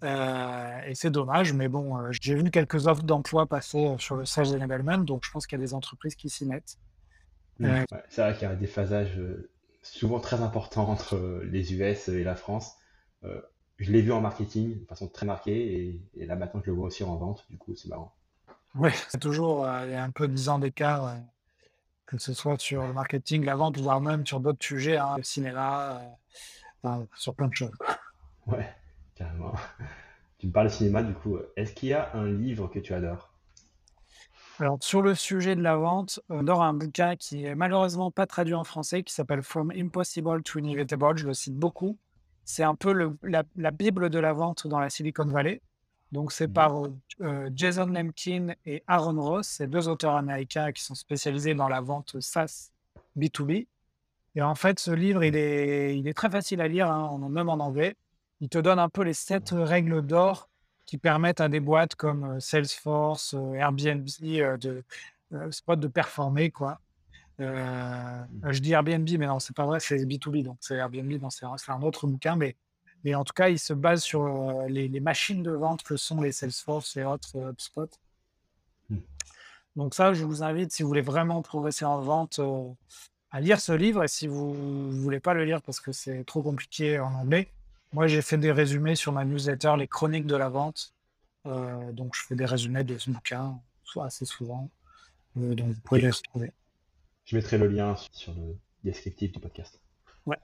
Euh, 0.03 0.81
et 0.87 0.95
c'est 0.95 1.11
dommage, 1.11 1.53
mais 1.53 1.69
bon, 1.69 2.11
j'ai 2.11 2.35
vu 2.35 2.51
quelques 2.51 2.87
offres 2.87 3.05
d'emploi 3.05 3.47
passer 3.47 3.95
sur 3.99 4.17
le 4.17 4.25
Sales 4.25 4.55
Enablement, 4.55 4.99
donc 4.99 5.25
je 5.25 5.31
pense 5.31 5.47
qu'il 5.47 5.59
y 5.59 5.63
a 5.63 5.65
des 5.65 5.75
entreprises 5.75 6.15
qui 6.15 6.29
s'y 6.29 6.45
mettent. 6.45 6.77
Mm. 7.59 7.65
Euh, 7.65 7.85
Ouais, 7.93 8.03
c'est 8.09 8.23
vrai 8.23 8.35
qu'il 8.35 8.49
y 8.49 8.51
a 8.51 8.55
des 8.55 8.67
phasages 8.67 9.19
euh, 9.19 9.51
souvent 9.83 10.21
très 10.21 10.43
importants 10.43 10.89
entre 10.89 11.43
les 11.45 11.75
US 11.75 12.09
et 12.09 12.25
la 12.25 12.37
France. 12.37 12.75
Je 13.79 13.91
l'ai 13.91 14.03
vu 14.03 14.13
en 14.13 14.21
marketing 14.21 14.81
de 14.81 14.87
façon 14.87 15.09
très 15.09 15.27
marquée 15.27 15.75
et, 15.75 16.03
et 16.15 16.27
là 16.27 16.37
maintenant 16.37 16.61
je 16.63 16.71
le 16.71 16.77
vois 16.77 16.87
aussi 16.87 17.03
en 17.03 17.17
vente, 17.17 17.47
du 17.49 17.57
coup 17.57 17.75
c'est 17.75 17.89
marrant. 17.89 18.15
Ouais, 18.75 18.93
c'est 19.09 19.19
toujours 19.21 19.65
euh, 19.67 19.87
il 19.87 19.93
y 19.93 19.95
a 19.95 20.05
un 20.05 20.11
peu 20.11 20.29
10 20.29 20.49
ans 20.49 20.59
d'écart, 20.59 21.07
euh, 21.07 21.17
que 22.07 22.19
ce 22.19 22.35
soit 22.35 22.61
sur 22.61 22.87
le 22.87 22.93
marketing, 22.93 23.45
la 23.45 23.57
vente, 23.57 23.79
voire 23.79 24.01
même 24.01 24.27
sur 24.27 24.41
d'autres 24.41 24.65
sujets, 24.65 24.99
hein, 24.99 25.17
le 25.19 25.23
cinéma, 25.25 25.99
euh, 26.01 26.09
enfin, 26.83 27.07
sur 27.17 27.35
plein 27.35 27.49
de 27.49 27.55
choses. 27.55 27.73
Ouais, 28.47 28.69
carrément. 29.15 29.55
Tu 30.39 30.49
me 30.49 30.53
parles 30.53 30.67
de 30.69 30.73
cinéma, 30.73 31.03
du 31.03 31.15
coup, 31.15 31.39
est-ce 31.57 31.73
qu'il 31.73 31.91
y 31.91 31.95
a 31.95 32.11
un 32.15 32.27
livre 32.27 32.69
que 32.69 32.79
tu 32.79 32.93
adores? 32.93 33.33
Alors, 34.61 34.79
sur 34.83 35.03
le 35.03 35.15
sujet 35.15 35.57
de 35.57 35.63
la 35.63 35.77
vente, 35.77 36.21
on 36.29 36.41
adore 36.41 36.63
un 36.63 36.75
bouquin 36.75 37.17
qui 37.17 37.45
est 37.45 37.55
malheureusement 37.55 38.11
pas 38.11 38.27
traduit 38.27 38.55
en 38.55 38.65
français, 38.65 39.03
qui 39.03 39.13
s'appelle 39.13 39.43
From 39.43 39.73
Impossible 39.75 40.43
to 40.43 40.59
Inevitable. 40.59 41.17
Je 41.19 41.27
le 41.27 41.35
cite 41.35 41.55
beaucoup. 41.57 41.99
C'est 42.45 42.63
un 42.63 42.75
peu 42.75 42.93
le- 42.93 43.17
la, 43.23 43.43
la 43.57 43.71
Bible 43.71 44.11
de 44.11 44.19
la 44.19 44.33
vente 44.33 44.67
dans 44.67 44.79
la 44.79 44.91
Silicon 44.91 45.27
Valley. 45.27 45.61
Donc, 46.15 46.33
c'est 46.33 46.47
Mhm. 46.47 46.53
par 46.55 46.83
euh, 47.21 47.51
Jason 47.55 47.87
Lemkin 47.87 48.55
et 48.65 48.83
Aaron 48.87 49.21
Ross, 49.21 49.47
ces 49.49 49.67
deux 49.67 49.89
auteurs 49.89 50.15
américains 50.17 50.73
qui 50.73 50.83
sont 50.83 50.95
spécialisés 50.95 51.55
dans 51.55 51.69
la 51.69 51.81
vente 51.81 52.21
SaaS 52.21 52.71
B2B. 53.17 53.67
Et 54.37 54.43
en 54.43 54.55
fait, 54.55 54.79
ce 54.81 54.91
livre, 54.93 55.25
il 55.25 55.37
est, 55.37 55.99
il 55.99 56.07
est 56.09 56.15
très 56.15 56.31
facile 56.31 56.61
à 56.61 56.69
lire, 56.69 56.91
hein, 56.91 57.03
en- 57.05 57.29
même 57.29 57.49
en 57.49 57.55
anglais. 57.61 57.97
Il 58.41 58.49
te 58.49 58.59
donne 58.59 58.79
un 58.79 58.89
peu 58.89 59.03
les 59.03 59.13
sept 59.15 59.51
règles 59.53 60.03
d'or 60.03 60.49
qui 60.87 60.99
permettent 60.99 61.41
à 61.41 61.49
des 61.49 61.61
boîtes 61.61 61.95
comme 61.97 62.39
Salesforce, 62.41 63.35
Airbnb, 63.55 64.07
de, 64.61 64.85
Spot 65.51 65.79
de 65.81 65.89
performer, 65.89 66.51
quoi. 66.53 66.79
Euh, 67.41 68.23
je 68.51 68.61
dis 68.61 68.73
Airbnb, 68.73 69.09
mais 69.19 69.27
non, 69.27 69.41
c'est 69.41 69.57
pas 69.57 69.67
vrai, 69.67 69.81
c'est 69.81 70.05
B2B, 70.07 70.43
donc 70.45 70.59
c'est 70.61 70.77
Airbnb, 70.77 71.13
c'est 71.31 71.45
un, 71.47 71.57
c'est 71.57 71.73
un 71.73 71.83
autre 71.83 72.07
bouquin, 72.07 72.37
mais, 72.37 72.57
mais 73.05 73.15
en 73.15 73.25
tout 73.25 73.35
cas, 73.35 73.49
il 73.49 73.59
se 73.59 73.73
base 73.73 74.03
sur 74.03 74.25
euh, 74.25 74.67
les, 74.69 74.89
les 74.89 75.01
machines 75.01 75.43
de 75.43 75.53
vente 75.53 75.83
que 75.83 75.97
sont 75.97 76.21
les 76.21 76.33
Salesforce 76.33 76.97
et 76.97 77.05
autres 77.05 77.37
euh, 77.37 77.51
HubSpot. 77.53 77.91
Mm. 78.89 78.97
Donc 79.77 79.95
ça, 79.95 80.15
je 80.15 80.25
vous 80.25 80.43
invite, 80.43 80.73
si 80.73 80.83
vous 80.83 80.89
voulez 80.89 81.03
vraiment 81.03 81.43
progresser 81.43 81.85
en 81.85 82.01
vente, 82.01 82.39
euh, 82.39 82.69
à 83.31 83.41
lire 83.41 83.61
ce 83.61 83.73
livre. 83.73 84.05
Et 84.05 84.09
si 84.09 84.27
vous 84.27 84.55
ne 84.55 85.01
voulez 85.01 85.21
pas 85.21 85.35
le 85.35 85.45
lire 85.45 85.61
parce 85.63 85.81
que 85.81 85.93
c'est 85.93 86.25
trop 86.25 86.43
compliqué 86.43 86.99
en 86.99 87.13
anglais, 87.15 87.49
moi, 87.95 88.09
j'ai 88.09 88.23
fait 88.23 88.39
des 88.39 88.51
résumés 88.51 88.97
sur 88.97 89.13
ma 89.13 89.25
newsletter, 89.25 89.75
les 89.79 89.87
chroniques 89.87 90.27
de 90.27 90.35
la 90.35 90.49
vente. 90.49 90.93
Euh, 91.47 91.93
donc, 91.93 92.17
je 92.17 92.23
fais 92.23 92.35
des 92.35 92.45
résumés 92.45 92.83
de 92.83 92.99
ce 92.99 93.09
bouquin, 93.09 93.61
soit 93.85 94.07
assez 94.07 94.25
souvent. 94.25 94.69
Euh, 95.37 95.55
donc, 95.55 95.69
vous 95.69 95.81
pouvez 95.81 96.01
les 96.01 96.11
retrouver. 96.11 96.53
Je 97.25 97.37
mettrai 97.37 97.57
le 97.57 97.69
lien 97.69 97.95
sur 98.11 98.35
le 98.35 98.57
descriptif 98.83 99.31
du 99.31 99.39
podcast. 99.39 99.81
Ouais. 100.27 100.39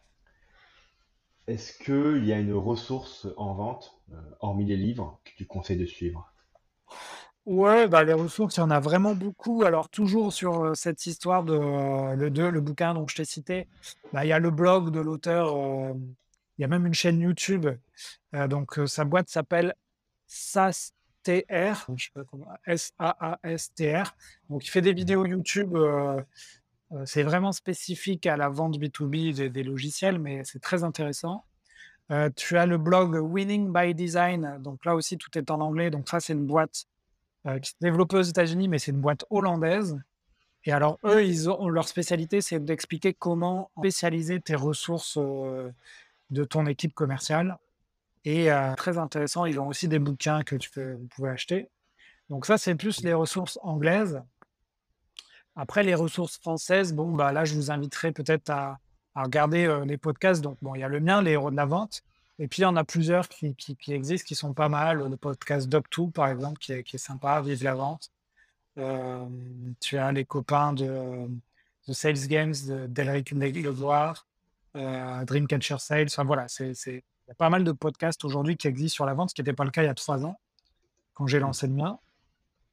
Est-ce 1.46 1.72
qu'il 1.72 2.24
y 2.26 2.32
a 2.32 2.38
une 2.38 2.52
ressource 2.52 3.26
en 3.36 3.54
vente, 3.54 4.00
euh, 4.12 4.16
hormis 4.40 4.66
les 4.66 4.76
livres, 4.76 5.20
que 5.24 5.30
tu 5.36 5.46
conseilles 5.46 5.78
de 5.78 5.86
suivre? 5.86 6.32
Ouais, 7.46 7.88
bah, 7.88 8.04
les 8.04 8.12
ressources, 8.12 8.56
il 8.56 8.60
y 8.60 8.62
en 8.62 8.70
a 8.70 8.80
vraiment 8.80 9.14
beaucoup. 9.14 9.64
Alors, 9.64 9.88
toujours 9.88 10.32
sur 10.32 10.62
euh, 10.62 10.74
cette 10.74 11.06
histoire 11.06 11.42
de 11.42 11.54
euh, 11.54 12.14
le 12.14 12.30
2, 12.30 12.50
le 12.50 12.60
bouquin 12.60 12.94
dont 12.94 13.06
je 13.08 13.16
t'ai 13.16 13.24
cité, 13.24 13.66
bah, 14.12 14.24
il 14.24 14.28
y 14.28 14.32
a 14.32 14.38
le 14.38 14.50
blog 14.50 14.90
de 14.90 15.00
l'auteur, 15.00 15.56
il 16.58 16.62
y 16.62 16.64
a 16.64 16.68
même 16.68 16.86
une 16.86 16.94
chaîne 16.94 17.20
YouTube. 17.20 17.66
Donc, 18.32 18.78
sa 18.86 19.04
boîte 19.04 19.28
s'appelle 19.28 19.74
comment, 22.30 22.46
S-A-A-S-T-R. 22.66 24.14
Donc, 24.50 24.66
il 24.66 24.70
fait 24.70 24.82
des 24.82 24.92
vidéos 24.92 25.26
YouTube. 25.26 25.76
C'est 27.04 27.22
vraiment 27.22 27.52
spécifique 27.52 28.26
à 28.26 28.36
la 28.36 28.48
vente 28.48 28.78
B2B 28.78 29.48
des, 29.48 29.62
logiciels, 29.62 30.18
mais 30.18 30.42
c'est 30.44 30.58
très 30.58 30.82
intéressant. 30.84 31.44
Tu 32.36 32.58
as 32.58 32.66
le 32.66 32.78
blog 32.78 33.14
Winning 33.14 33.72
by 33.72 33.94
Design. 33.94 34.58
Donc, 34.60 34.84
là 34.84 34.96
aussi, 34.96 35.16
tout 35.16 35.30
est 35.38 35.50
en 35.50 35.60
anglais. 35.60 35.90
Donc, 35.90 36.08
ça, 36.08 36.18
c'est 36.18 36.32
une 36.32 36.46
boîte 36.46 36.86
euh, 37.46 37.58
qui 37.60 37.70
s'est 37.70 37.76
développée 37.80 38.16
aux 38.16 38.22
États-Unis, 38.22 38.68
mais 38.68 38.78
c'est 38.78 38.90
une 38.90 39.00
boîte 39.00 39.24
hollandaise. 39.30 39.96
Et 40.64 40.72
alors, 40.72 40.98
eux, 41.04 41.24
ils 41.24 41.48
ont, 41.48 41.68
leur 41.68 41.88
spécialité, 41.88 42.40
c'est 42.40 42.62
d'expliquer 42.62 43.14
comment 43.14 43.70
spécialiser 43.78 44.40
tes 44.40 44.56
ressources 44.56 45.16
de 45.16 46.44
ton 46.44 46.66
équipe 46.66 46.94
commerciale. 46.94 47.58
Et 48.24 48.50
très 48.76 48.98
intéressant, 48.98 49.46
ils 49.46 49.58
ont 49.58 49.68
aussi 49.68 49.88
des 49.88 49.98
bouquins 49.98 50.42
que 50.42 50.56
tu 50.56 50.70
peux, 50.70 50.92
vous 50.94 51.06
pouvez 51.16 51.30
acheter. 51.30 51.70
Donc 52.28 52.44
ça, 52.44 52.58
c'est 52.58 52.74
plus 52.74 53.02
les 53.02 53.14
ressources 53.14 53.58
anglaises. 53.62 54.22
Après, 55.60 55.82
les 55.82 55.94
ressources 55.94 56.38
françaises, 56.38 56.94
bon, 56.94 57.10
bah 57.12 57.32
là, 57.32 57.44
je 57.44 57.54
vous 57.54 57.70
inviterai 57.70 58.12
peut-être 58.12 58.48
à, 58.48 58.78
regarder 59.14 59.66
euh, 59.66 59.84
les 59.84 59.98
podcasts. 59.98 60.40
Donc, 60.40 60.56
bon, 60.62 60.74
il 60.74 60.80
y 60.80 60.82
a 60.82 60.88
le 60.88 61.00
mien, 61.00 61.20
les 61.20 61.32
héros 61.32 61.50
de 61.50 61.56
la 61.56 61.66
vente. 61.66 62.00
Et 62.38 62.48
puis, 62.48 62.60
il 62.60 62.62
y 62.62 62.66
en 62.66 62.76
a 62.76 62.84
plusieurs 62.84 63.28
qui, 63.28 63.54
existent, 63.88 64.26
qui 64.26 64.34
sont 64.34 64.54
pas 64.54 64.70
mal. 64.70 65.06
Le 65.06 65.16
podcast 65.18 65.68
Doc2, 65.68 66.12
par 66.12 66.28
exemple, 66.28 66.58
qui 66.58 66.72
est, 66.72 66.96
sympa, 66.96 67.42
Vive 67.42 67.62
la 67.62 67.74
vente. 67.74 68.10
Euh, 68.78 69.26
tu 69.80 69.98
as 69.98 70.12
les 70.12 70.24
copains 70.24 70.72
de 70.72 71.28
The 71.86 71.92
Sales 71.92 72.26
Games 72.26 72.54
d'Elric 72.88 73.32
Legoire, 73.32 74.26
euh, 74.76 75.24
Dreamcatcher 75.26 75.76
Sales. 75.78 76.06
Enfin 76.06 76.24
voilà, 76.24 76.48
c'est, 76.48 76.72
il 76.86 77.02
y 77.28 77.30
a 77.30 77.34
pas 77.34 77.50
mal 77.50 77.64
de 77.64 77.72
podcasts 77.72 78.24
aujourd'hui 78.24 78.56
qui 78.56 78.66
existent 78.66 78.94
sur 78.94 79.04
la 79.04 79.12
vente, 79.12 79.28
ce 79.28 79.34
qui 79.34 79.42
n'était 79.42 79.52
pas 79.52 79.64
le 79.64 79.70
cas 79.70 79.82
il 79.82 79.86
y 79.86 79.90
a 79.90 79.94
trois 79.94 80.24
ans, 80.24 80.40
quand 81.12 81.26
j'ai 81.26 81.38
lancé 81.38 81.66
le 81.66 81.74
mien. 81.74 81.98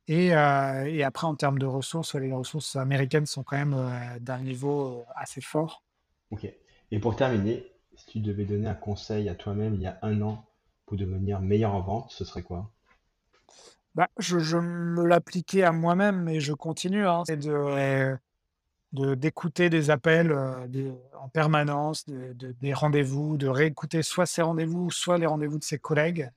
Et, 0.08 0.36
euh, 0.36 0.86
et, 0.86 1.04
après, 1.04 1.28
en 1.28 1.36
termes 1.36 1.60
de 1.60 1.66
ressources, 1.66 2.16
les 2.16 2.32
ressources 2.32 2.76
américaines 2.76 3.26
sont 3.26 3.44
quand 3.44 3.58
même 3.58 3.74
euh, 3.74 4.20
d'un 4.20 4.40
niveau 4.40 5.06
assez 5.16 5.42
fort. 5.42 5.84
Ok. 6.32 6.48
Et 6.92 7.00
pour 7.00 7.16
terminer, 7.16 7.66
si 7.96 8.06
tu 8.06 8.20
devais 8.20 8.46
donner 8.46 8.68
un 8.68 8.74
conseil 8.74 9.28
à 9.28 9.36
toi-même 9.36 9.76
il 9.76 9.82
y 9.82 9.88
a 9.88 10.00
un 10.02 10.22
an 10.22 10.46
pour 10.86 10.98
devenir 10.98 11.42
meilleur 11.42 11.74
en 11.74 11.82
vente, 11.82 12.12
ce 12.12 12.24
serait 12.24 12.44
quoi? 12.44 12.72
Bah, 13.96 14.08
je, 14.18 14.40
je 14.40 14.58
me 14.58 15.06
l'appliquais 15.06 15.64
à 15.64 15.72
moi-même, 15.72 16.22
mais 16.22 16.40
je 16.40 16.54
continue. 16.54 17.06
Hein. 17.06 17.24
C'est 17.26 17.38
de, 17.38 18.16
de, 18.94 19.16
d'écouter 19.16 19.70
des 19.70 19.90
appels 19.90 20.32
euh, 20.32 20.92
en 21.20 21.30
permanence, 21.30 22.06
de, 22.06 22.34
des 22.34 22.74
rendez-vous, 22.74 23.38
de 23.38 23.48
réécouter 23.48 24.04
soit 24.04 24.26
ses 24.26 24.42
rendez-vous, 24.42 24.92
soit 24.92 25.18
les 25.18 25.26
rendez-vous 25.26 25.60
de 25.60 25.64
ses 25.64 25.80
collègues. 25.80 26.30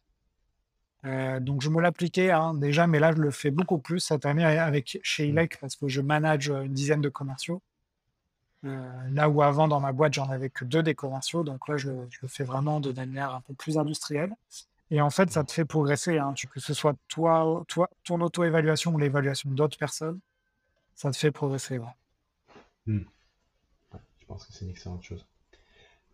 Euh, 1.07 1.41
donc 1.41 1.63
je 1.63 1.71
me 1.71 1.81
l'appliquais 1.81 2.31
hein, 2.31 2.55
déjà, 2.55 2.87
mais 2.87 2.99
là 2.99 3.13
je 3.13 3.19
le 3.19 3.31
fais 3.31 3.51
beaucoup 3.51 3.79
plus 3.79 4.01
cette 4.01 4.27
année 4.27 4.45
avec 4.45 4.99
chez 5.03 5.27
mmh. 5.27 5.31
ILEC 5.31 5.59
parce 5.61 5.77
que 5.77 5.89
je 5.89 6.01
manage 6.01 6.49
une 6.49 6.75
dizaine 6.75 7.01
de 7.01 7.09
commerciaux. 7.09 7.63
Euh, 8.67 9.09
là 9.13 9.31
où 9.31 9.41
avant 9.41 9.69
dans 9.69 9.81
ma 9.81 9.93
boîte 9.93 10.13
j'en 10.13 10.29
avais 10.29 10.51
que 10.51 10.67
deux 10.67 10.83
des 10.83 10.95
commerciaux, 10.95 11.43
donc 11.43 11.67
là 11.69 11.79
je, 11.79 11.91
je, 12.11 12.19
le 12.21 12.29
fais 12.29 12.45
vraiment 12.45 12.81
de 12.81 12.93
manière 12.93 13.35
un 13.35 13.41
peu 13.41 13.55
plus 13.55 13.79
industrielle. 13.79 14.35
Et 14.91 15.01
en 15.01 15.09
fait 15.09 15.31
ça 15.31 15.45
te 15.45 15.53
fait 15.53 15.65
progresser, 15.65 16.19
hein, 16.19 16.35
que 16.53 16.61
ce 16.61 16.75
soit 16.75 16.95
toi, 17.09 17.65
toi 17.69 17.89
ton 18.05 18.21
auto-évaluation 18.21 18.93
ou 18.93 18.99
l'évaluation 18.99 19.51
d'autres 19.51 19.79
personnes, 19.79 20.21
ça 20.95 21.11
te 21.11 21.17
fait 21.17 21.31
progresser. 21.31 21.81
Hmm. 22.87 23.01
je 23.93 24.27
pense 24.27 24.45
que 24.45 24.53
c'est 24.53 24.67
une 24.67 24.71
excellente 24.71 25.03
chose. 25.03 25.25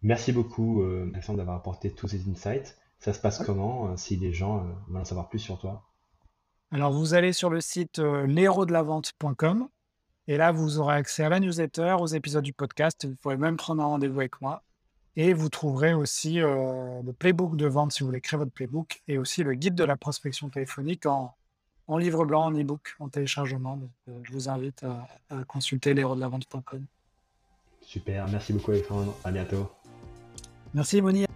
Merci 0.03 0.31
beaucoup, 0.33 0.83
euh, 0.83 1.11
Alexandre, 1.13 1.39
d'avoir 1.39 1.57
apporté 1.57 1.91
tous 1.91 2.07
ces 2.07 2.29
insights. 2.29 2.77
Ça 2.99 3.13
se 3.13 3.21
passe 3.21 3.43
comment 3.45 3.89
euh, 3.89 3.97
si 3.97 4.17
les 4.17 4.33
gens 4.33 4.59
euh, 4.59 4.73
veulent 4.89 5.03
en 5.03 5.05
savoir 5.05 5.29
plus 5.29 5.39
sur 5.39 5.59
toi? 5.59 5.85
Alors, 6.73 6.93
vous 6.93 7.15
allez 7.15 7.33
sur 7.33 7.51
le 7.51 7.61
site 7.61 7.99
euh, 7.99 8.27
et 10.29 10.37
là, 10.37 10.51
vous 10.51 10.79
aurez 10.79 10.97
accès 10.97 11.23
à 11.23 11.29
la 11.29 11.39
newsletter, 11.39 11.97
aux 12.01 12.07
épisodes 12.07 12.43
du 12.43 12.53
podcast. 12.53 13.07
Vous 13.07 13.15
pouvez 13.17 13.37
même 13.37 13.57
prendre 13.57 13.83
un 13.83 13.87
rendez-vous 13.87 14.21
avec 14.21 14.41
moi. 14.41 14.63
Et 15.15 15.33
vous 15.33 15.49
trouverez 15.49 15.95
aussi 15.95 16.35
le 16.35 17.13
playbook 17.13 17.57
de 17.57 17.67
vente 17.67 17.93
si 17.93 18.01
vous 18.01 18.07
voulez 18.07 18.21
créer 18.21 18.37
votre 18.37 18.51
playbook 18.51 19.01
et 19.09 19.17
aussi 19.17 19.45
le 19.45 19.55
guide 19.55 19.75
de 19.75 19.85
la 19.85 19.97
prospection 19.97 20.51
téléphonique 20.51 21.07
en, 21.07 21.35
en 21.89 21.99
livre 21.99 22.25
blanc, 22.25 22.45
en 22.45 22.53
e-book, 22.53 22.95
en 22.99 23.09
téléchargement. 23.09 23.81
Euh, 24.09 24.21
je 24.23 24.33
vous 24.33 24.49
invite 24.49 24.85
à, 24.85 25.45
consulter 25.45 25.95
vente.com 25.95 26.85
Super, 27.81 28.27
merci 28.29 28.53
beaucoup 28.53 28.73
Alexandre, 28.73 29.15
à 29.25 29.31
bientôt. 29.31 29.71
Merci 30.75 31.01
Moni. 31.01 31.27